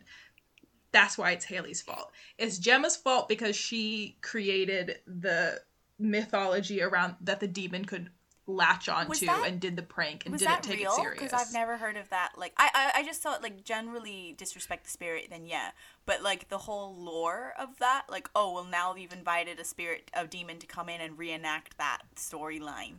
[1.02, 2.12] That's why it's Haley's fault.
[2.38, 5.62] It's Gemma's fault because she created the
[6.00, 8.10] mythology around that the demon could
[8.50, 10.91] latch onto that- and did the prank and didn't take real?
[10.91, 11.22] it serious.
[11.22, 12.32] Because I've never heard of that.
[12.38, 15.28] Like, I, I, I just thought like generally disrespect the spirit.
[15.30, 15.72] Then yeah,
[16.06, 20.10] but like the whole lore of that, like, oh well, now you've invited a spirit,
[20.14, 22.95] a demon, to come in and reenact that storyline.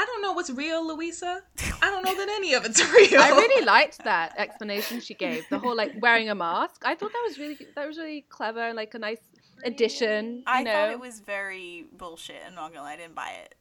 [0.00, 1.42] I don't know what's real, Louisa.
[1.82, 3.20] I don't know that any of it's real.
[3.20, 5.48] I really liked that explanation she gave.
[5.50, 6.82] The whole like wearing a mask.
[6.84, 9.18] I thought that was really that was really clever and like a nice
[9.64, 10.36] addition.
[10.36, 12.36] You I know, thought it was very bullshit.
[12.46, 13.56] I'm not gonna lie, I didn't buy it.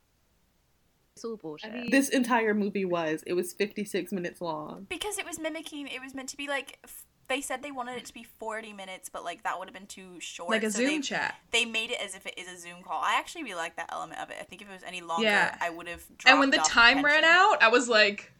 [1.15, 1.89] it's all bullshit.
[1.89, 3.23] This entire movie was.
[3.25, 4.85] It was 56 minutes long.
[4.89, 5.87] Because it was mimicking.
[5.87, 6.77] It was meant to be like.
[6.83, 9.73] f- They said they wanted it to be 40 minutes, but like that would have
[9.73, 10.49] been too short.
[10.49, 11.35] Like a so Zoom they, chat.
[11.51, 13.01] They made it as if it is a Zoom call.
[13.03, 14.37] I actually really like that element of it.
[14.39, 15.57] I think if it was any longer, Yeah.
[15.59, 16.03] I would have.
[16.25, 18.31] and when the time ran out, I was like,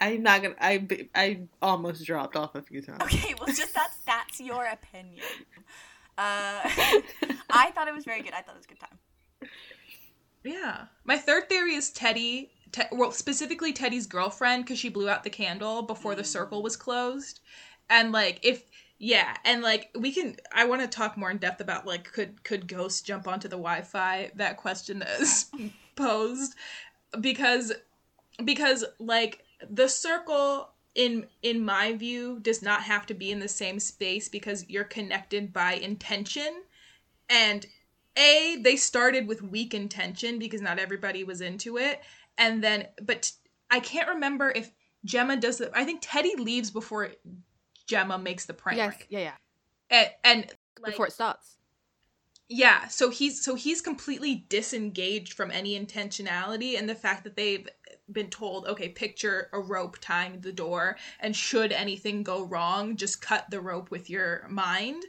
[0.00, 0.54] I'm not gonna.
[0.60, 3.02] I I almost dropped off a few times.
[3.02, 5.24] Okay, well, just that's that's your opinion.
[6.16, 6.60] Uh,
[7.50, 8.32] I thought it was very good.
[8.32, 9.50] I thought it was a good time.
[10.44, 10.86] Yeah.
[11.04, 15.30] My third theory is Teddy, te- well, specifically Teddy's girlfriend, because she blew out the
[15.30, 17.40] candle before the circle was closed.
[17.90, 18.62] And, like, if
[18.98, 22.42] Yeah, and like we can I want to talk more in depth about like could
[22.42, 24.32] could ghosts jump onto the Wi-Fi?
[24.34, 25.46] That question is
[25.96, 26.56] posed
[27.20, 27.72] because
[28.44, 33.48] because like the circle in in my view does not have to be in the
[33.48, 36.62] same space because you're connected by intention
[37.30, 37.66] and
[38.16, 42.00] a they started with weak intention because not everybody was into it
[42.36, 43.30] and then but
[43.70, 44.72] I can't remember if
[45.04, 45.70] Gemma does it.
[45.74, 47.10] I think Teddy leaves before
[47.88, 48.76] Gemma makes the prank.
[48.76, 49.32] Yes, yeah, yeah.
[49.90, 51.56] And, and like, Before it starts.
[52.48, 57.68] yeah, so he's so he's completely disengaged from any intentionality and the fact that they've
[58.10, 63.20] been told, okay, picture a rope tying the door and should anything go wrong, just
[63.20, 65.02] cut the rope with your mind.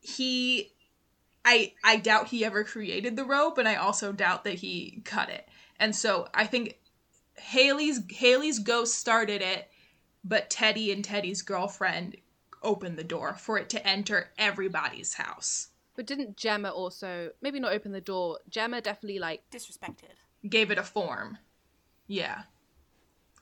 [0.00, 0.72] He
[1.44, 5.30] I I doubt he ever created the rope and I also doubt that he cut
[5.30, 5.48] it.
[5.78, 6.78] And so I think
[7.36, 9.68] Haley's Haley's ghost started it,
[10.24, 12.16] but Teddy and Teddy's girlfriend
[12.62, 15.68] opened the door for it to enter everybody's house.
[15.96, 18.38] But didn't Gemma also maybe not open the door?
[18.48, 20.14] Gemma definitely like disrespected.
[20.48, 21.38] Gave it a form.
[22.06, 22.42] Yeah.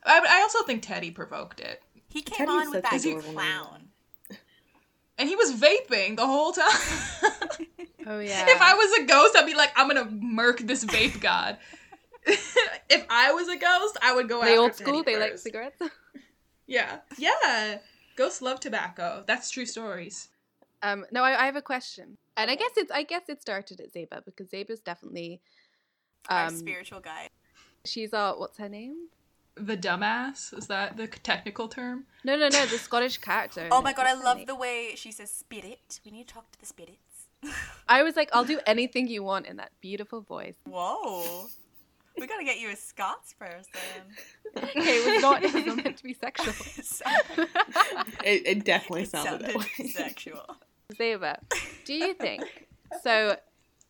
[0.04, 1.82] I, I also think Teddy provoked it.
[2.08, 3.88] He came Teddy's on with that a clown.
[5.18, 6.68] And he was vaping the whole time.
[8.04, 8.46] Oh yeah.
[8.48, 11.56] if I was a ghost, I'd be like, I'm gonna murk this vape god.
[12.26, 15.38] if I was a ghost, I would go they after old school, Teddy they like
[15.38, 15.80] cigarettes.
[16.66, 16.98] Yeah.
[17.18, 17.78] Yeah.
[18.16, 19.24] Ghosts love tobacco.
[19.26, 20.28] That's true stories.
[20.82, 23.80] Um, no, I, I have a question, and I guess it's I guess it started
[23.80, 25.40] at Zeba because Zeba's definitely
[26.28, 27.30] Our um spiritual guide.
[27.84, 29.08] she's our what's her name?
[29.54, 32.06] The dumbass is that the technical term?
[32.24, 33.68] No, no, no, the Scottish character.
[33.70, 34.46] Oh my god, I love name?
[34.46, 36.00] the way she says spirit.
[36.04, 37.28] We need to talk to the spirits.
[37.88, 40.56] I was like, I'll do anything you want in that beautiful voice.
[40.64, 41.48] Whoa.
[42.18, 43.80] We gotta get you a Scots person.
[44.56, 46.52] Okay, it was not, it was not meant to be sexual.
[48.24, 49.86] It, it definitely It sounded, that sounded way.
[49.88, 50.56] sexual.
[50.94, 51.36] Zeba,
[51.84, 52.68] do you think
[53.02, 53.36] so?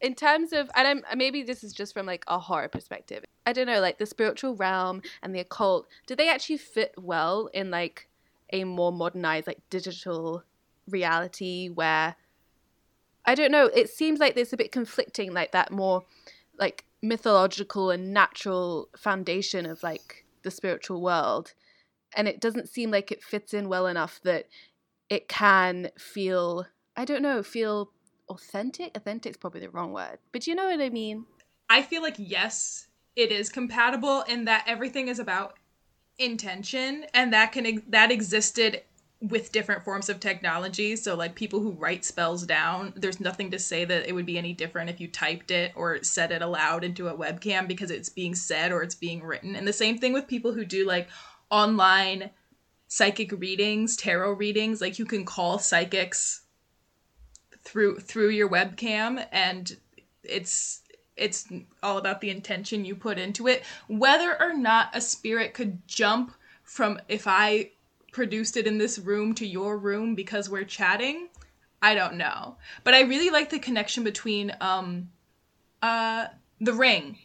[0.00, 3.24] In terms of, and I'm, maybe this is just from like a horror perspective.
[3.46, 5.86] I don't know, like the spiritual realm and the occult.
[6.06, 8.08] Do they actually fit well in like
[8.52, 10.44] a more modernized, like digital
[10.88, 12.16] reality where
[13.24, 13.66] I don't know.
[13.66, 16.04] It seems like there's a bit conflicting, like that more
[16.62, 21.54] like mythological and natural foundation of like the spiritual world,
[22.16, 24.46] and it doesn't seem like it fits in well enough that
[25.10, 27.90] it can feel I don't know, feel
[28.28, 28.96] authentic.
[28.96, 31.26] Authentic's probably the wrong word, but you know what I mean.
[31.68, 32.86] I feel like yes,
[33.16, 35.58] it is compatible in that everything is about
[36.18, 38.82] intention and that can that existed
[39.22, 40.96] with different forms of technology.
[40.96, 44.36] So like people who write spells down, there's nothing to say that it would be
[44.36, 48.08] any different if you typed it or said it aloud into a webcam because it's
[48.08, 49.54] being said or it's being written.
[49.54, 51.08] And the same thing with people who do like
[51.50, 52.30] online
[52.88, 56.42] psychic readings, tarot readings, like you can call psychics
[57.64, 59.76] through through your webcam and
[60.24, 60.82] it's
[61.16, 61.46] it's
[61.82, 66.32] all about the intention you put into it whether or not a spirit could jump
[66.64, 67.70] from if i
[68.12, 71.28] produced it in this room to your room because we're chatting?
[71.80, 72.56] I don't know.
[72.84, 75.10] But i really like the connection between um
[75.82, 76.26] uh
[76.60, 77.18] the ring.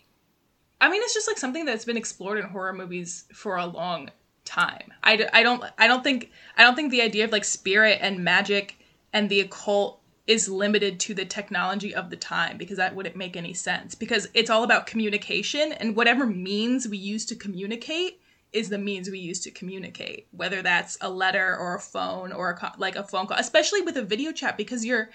[0.82, 4.10] I mean it's just like something that's been explored in horror movies for a long
[4.46, 4.94] time.
[5.04, 8.24] I, I don't i don't think i don't think the idea of like spirit and
[8.24, 8.80] magic
[9.14, 13.38] and the occult is limited to the technology of the time because that wouldn't make
[13.38, 13.96] any sense.
[13.96, 18.20] Because it's all about communication and whatever means we use to communicate
[18.58, 22.52] is the means we use to communicate whether that's a letter or a phone or
[22.52, 25.10] a co- like a phone call especially with a video chat because you're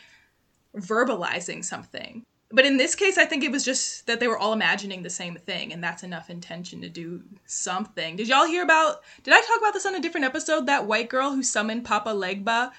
[0.76, 2.22] verbalizing something.
[2.54, 5.10] But in this case i think it was just that they were all imagining the
[5.10, 8.16] same thing and that's enough intention to do something.
[8.16, 10.66] Did y'all hear about did i talk about this on a different episode?
[10.66, 12.72] That white girl who summoned papa legba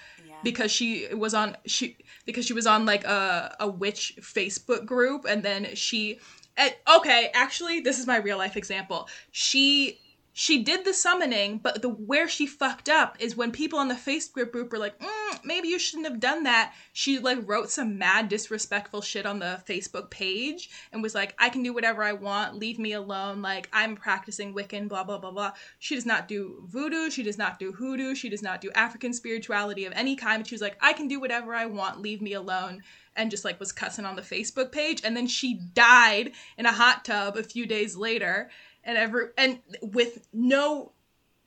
[0.44, 5.26] because she was on she because she was on like a, a witch facebook group
[5.28, 6.20] and then she
[6.58, 9.08] and, okay actually this is my real life example.
[9.32, 10.00] She
[10.34, 13.96] she did the summoning but the where she fucked up is when people on the
[13.96, 16.74] facebook group were like mm, maybe you shouldn't have done that.
[16.94, 21.50] She like wrote some mad disrespectful shit on the facebook page and was like i
[21.50, 22.56] can do whatever i want.
[22.56, 23.42] Leave me alone.
[23.42, 25.52] Like i'm practicing wiccan blah blah blah blah.
[25.80, 27.10] She does not do voodoo.
[27.10, 28.16] She does not do hoodoo.
[28.16, 30.42] She does not do african spirituality of any kind.
[30.42, 32.02] But she was like i can do whatever i want.
[32.02, 32.84] Leave me alone.
[33.16, 35.02] And just like was cussing on the facebook page.
[35.04, 38.50] And then she died in a hot tub a few days later
[38.84, 40.92] and every and with no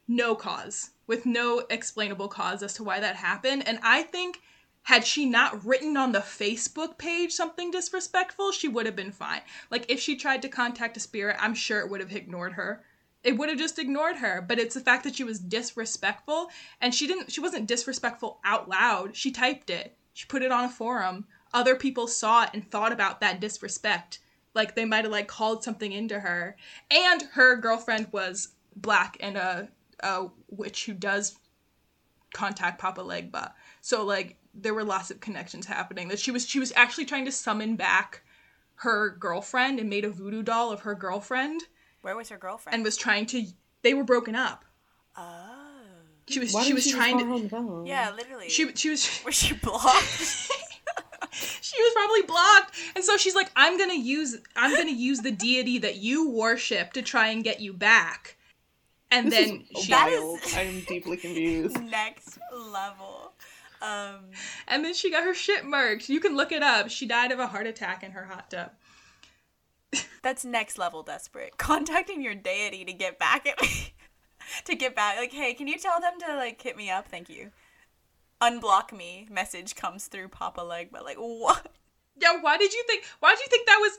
[0.08, 3.66] no cause with no explainable cause as to why that happened.
[3.66, 4.40] And i think
[4.82, 9.42] had she not written on the facebook page something disrespectful she would have been fine.
[9.70, 12.84] Like if she tried to contact a spirit i'm sure it would have ignored her.
[13.22, 14.40] It would have just ignored her.
[14.40, 16.48] But it's the fact that she was disrespectful
[16.80, 19.16] and she didn't she wasn't disrespectful out loud.
[19.16, 19.96] She typed it.
[20.12, 21.26] She put it on a forum.
[21.52, 24.20] Other people saw it and thought about that disrespect
[24.56, 26.56] like they might have like called something into her
[26.90, 29.68] and her girlfriend was black and a,
[30.00, 31.36] a witch who does
[32.34, 36.58] contact papa legba so like there were lots of connections happening that she was she
[36.58, 38.22] was actually trying to summon back
[38.76, 41.62] her girlfriend and made a voodoo doll of her girlfriend
[42.02, 42.74] Where was her girlfriend?
[42.74, 43.44] and was trying to
[43.82, 44.64] they were broken up
[45.16, 45.22] oh.
[46.28, 47.84] she was Why she was she trying call her on to?
[47.86, 48.48] Yeah, literally.
[48.48, 50.50] she she was was she blocked?
[51.66, 55.30] she was probably blocked and so she's like i'm gonna use i'm gonna use the
[55.30, 58.36] deity that you worship to try and get you back
[59.10, 60.40] and This then is she wild.
[60.56, 61.80] I'm deeply confused.
[61.90, 63.32] Next level.
[63.80, 64.16] Um,
[64.66, 67.38] and then she got her shit murked you can look it up she died of
[67.38, 68.70] a heart attack in her hot tub
[70.26, 71.56] that's next level desperate.
[71.58, 73.94] Contacting your deity to get back at me.
[74.64, 77.08] to get back like, hey, can you tell them to like hit me up?
[77.08, 77.50] Thank you.
[78.40, 79.26] Unblock me.
[79.30, 81.68] Message comes through Papa Leg, but like what?
[82.20, 83.98] yeah why did you think why did you think that was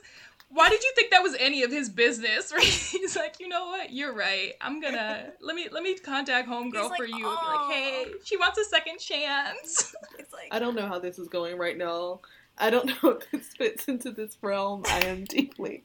[0.50, 3.66] why did you think that was any of his business right he's like you know
[3.66, 7.22] what you're right i'm gonna let me let me contact homegirl like, for you and
[7.22, 7.70] be like oh.
[7.72, 11.58] hey she wants a second chance it's like I don't know how this is going
[11.58, 12.20] right now.
[12.56, 14.82] I don't know if this fits into this realm.
[14.86, 15.84] I am deeply,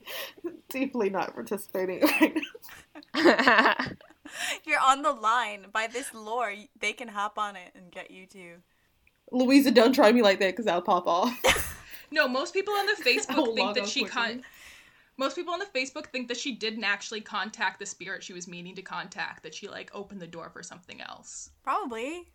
[0.69, 2.37] deeply not participating right
[3.15, 3.75] now.
[4.65, 5.67] You're on the line.
[5.71, 8.55] By this lore, they can hop on it and get you too.
[9.31, 11.39] Louisa, don't try me like that because I'll pop off.
[12.11, 14.21] no most people on the facebook think that she quickly.
[14.21, 14.43] con
[15.17, 18.47] most people on the facebook think that she didn't actually contact the spirit she was
[18.47, 22.27] meaning to contact that she like opened the door for something else Probably.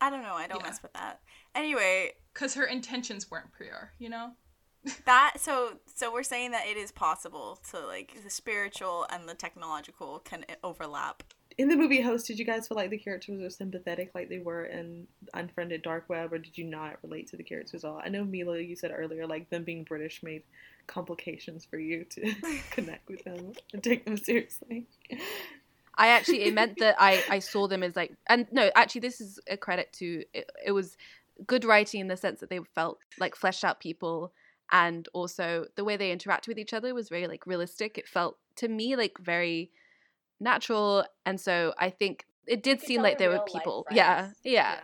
[0.00, 0.34] I don't know.
[0.34, 0.66] I don't Yeah.
[0.68, 1.20] mess with that.
[1.56, 4.32] Anyway, because her intentions weren't pure you know
[5.04, 9.34] that so so we're saying that it is possible to like the spiritual and the
[9.34, 11.22] technological can overlap.
[11.56, 14.38] In the movie Host, did you guys feel like the characters were sympathetic like they
[14.38, 18.00] were in Unfriended Dark Web, or did you not relate to the characters at all?
[18.02, 20.44] I know Mila, you said earlier, like them being British made
[20.86, 22.32] complications for you to
[22.70, 24.86] connect with them and take them seriously.
[25.96, 29.20] I actually it meant that I I saw them as like and no actually this
[29.20, 30.96] is a credit to it, it was
[31.46, 34.32] good writing in the sense that they felt like fleshed out people
[34.70, 37.98] and also the way they interact with each other was very like realistic.
[37.98, 39.70] It felt to me like very
[40.40, 43.96] natural and so I think it did seem like there were people friends.
[43.96, 44.80] yeah, yeah.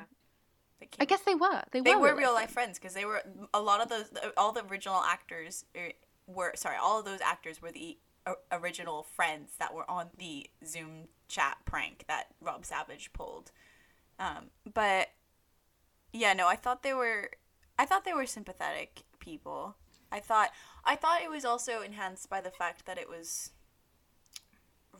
[1.00, 1.62] I guess they were.
[1.72, 2.16] They, They were, were.
[2.16, 3.22] real life friends because they were
[3.52, 4.06] a lot of those
[4.36, 5.92] all the original actors er,
[6.26, 7.98] were sorry all of those actors were the
[8.52, 13.50] original friends that were on the Zoom chat prank that Rob Savage pulled.
[14.18, 15.08] Um, but
[16.12, 17.30] yeah, no, I thought they were
[17.78, 19.76] I thought they were sympathetic people.
[20.12, 20.50] I thought
[20.84, 23.50] I thought it was also enhanced by the fact that it was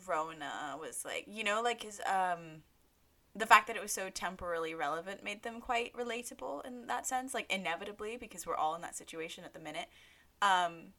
[0.07, 2.63] Rona was like you know like his um
[3.35, 7.33] the fact that it was so temporarily relevant made them quite relatable in that sense
[7.33, 9.87] like inevitably because we're all in that situation at the minute
[10.41, 10.93] um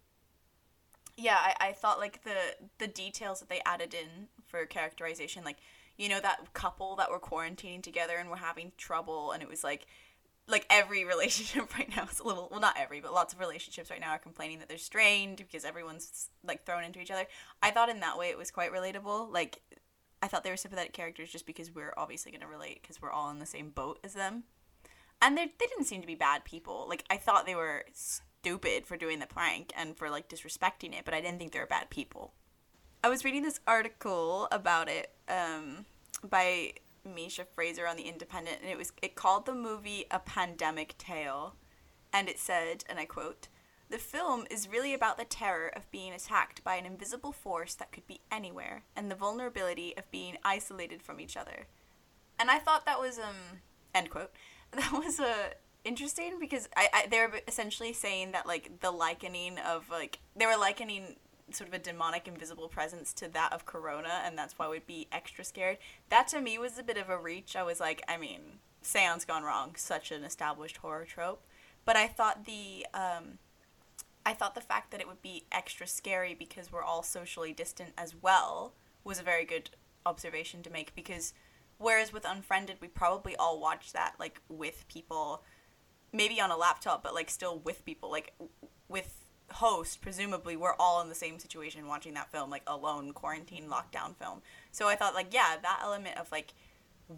[1.16, 2.36] yeah I, I thought like the
[2.78, 5.58] the details that they added in for characterization like
[5.96, 9.64] you know that couple that were quarantining together and were having trouble and it was
[9.64, 9.86] like
[10.48, 13.90] like every relationship right now is a little well not every but lots of relationships
[13.90, 17.26] right now are complaining that they're strained because everyone's like thrown into each other.
[17.62, 19.32] I thought in that way it was quite relatable.
[19.32, 19.60] Like
[20.22, 23.10] i thought they were sympathetic characters just because we're obviously going to relate because we're
[23.10, 24.44] all in the same boat as them.
[25.22, 26.86] And they didn't seem to be bad people.
[26.88, 31.04] Like i thought they were stupid for doing the prank and for like disrespecting it
[31.04, 32.32] but i didn't think they were bad people.
[33.02, 35.84] I was reading this article about it um
[36.28, 36.72] by
[37.06, 41.56] Misha Fraser on the Independent, and it was it called the movie a pandemic tale,
[42.12, 43.48] and it said, and I quote,
[43.88, 47.92] "The film is really about the terror of being attacked by an invisible force that
[47.92, 51.66] could be anywhere, and the vulnerability of being isolated from each other."
[52.38, 53.60] And I thought that was um
[53.94, 54.32] end quote.
[54.72, 55.50] That was uh,
[55.84, 60.44] interesting because I, I they were essentially saying that like the likening of like they
[60.44, 61.16] were likening
[61.50, 65.06] sort of a demonic invisible presence to that of corona and that's why we'd be
[65.12, 65.78] extra scared.
[66.08, 67.54] That to me was a bit of a reach.
[67.56, 68.40] I was like i mean
[68.82, 69.74] seance gone wrong.
[69.76, 71.42] Such an established horror trope.
[71.84, 73.38] But i thought the um
[74.24, 77.90] i thought the fact that it would be extra scary because we're all socially distant
[77.96, 78.72] as well
[79.04, 79.70] was a very good
[80.04, 81.32] observation to make because
[81.78, 85.42] whereas with unfriended we probably all watched that like with people
[86.12, 88.32] maybe on a laptop but like still with people like
[88.88, 93.68] with host presumably we're all in the same situation watching that film like alone quarantine
[93.68, 94.42] lockdown film
[94.72, 96.52] so i thought like yeah that element of like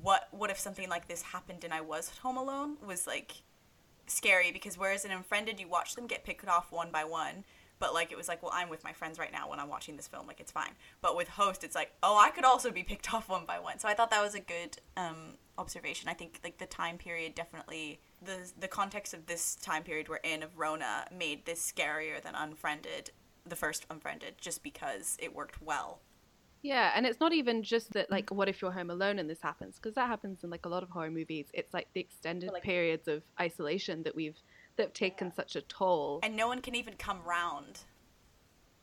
[0.02, 3.42] what what if something like this happened and i was home alone was like
[4.06, 7.44] scary because whereas in unfriended you watch them get picked off one by one
[7.78, 9.96] but like it was like, well, I'm with my friends right now when I'm watching
[9.96, 10.72] this film, like it's fine.
[11.00, 13.78] But with host, it's like, oh, I could also be picked off one by one.
[13.78, 16.08] So I thought that was a good um, observation.
[16.08, 20.16] I think like the time period definitely the the context of this time period we're
[20.16, 23.10] in of Rona made this scarier than Unfriended,
[23.46, 26.00] the first Unfriended, just because it worked well.
[26.62, 29.40] Yeah, and it's not even just that like what if you're home alone and this
[29.40, 31.46] happens because that happens in like a lot of horror movies.
[31.54, 34.36] It's like the extended like- periods of isolation that we've
[34.76, 36.20] that have taken such a toll.
[36.22, 37.80] And no one can even come round.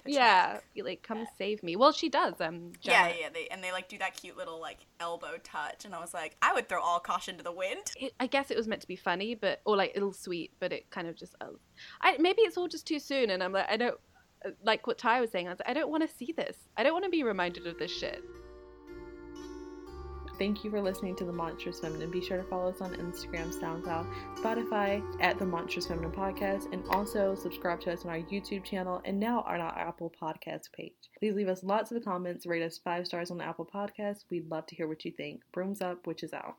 [0.05, 1.75] Yeah, you, like come save me.
[1.75, 2.33] Well, she does.
[2.39, 5.93] Um, Yeah, yeah, they and they like do that cute little like elbow touch, and
[5.95, 7.91] I was like, I would throw all caution to the wind.
[7.97, 10.71] It, I guess it was meant to be funny, but or like little sweet, but
[10.71, 11.35] it kind of just.
[11.41, 11.57] Oh,
[12.01, 13.99] I maybe it's all just too soon, and I'm like, I don't
[14.63, 15.47] like what Ty was saying.
[15.47, 16.57] I was like, I don't want to see this.
[16.77, 18.23] I don't want to be reminded of this shit.
[20.37, 22.11] Thank you for listening to The Monstrous Feminine.
[22.11, 24.05] Be sure to follow us on Instagram, SoundCloud,
[24.37, 29.01] Spotify at The Monstrous Feminine Podcast, and also subscribe to us on our YouTube channel
[29.05, 30.93] and now on our Apple Podcast page.
[31.19, 34.25] Please leave us lots of comments, rate us five stars on the Apple Podcasts.
[34.29, 35.41] We'd love to hear what you think.
[35.51, 36.53] Brooms up, which is out.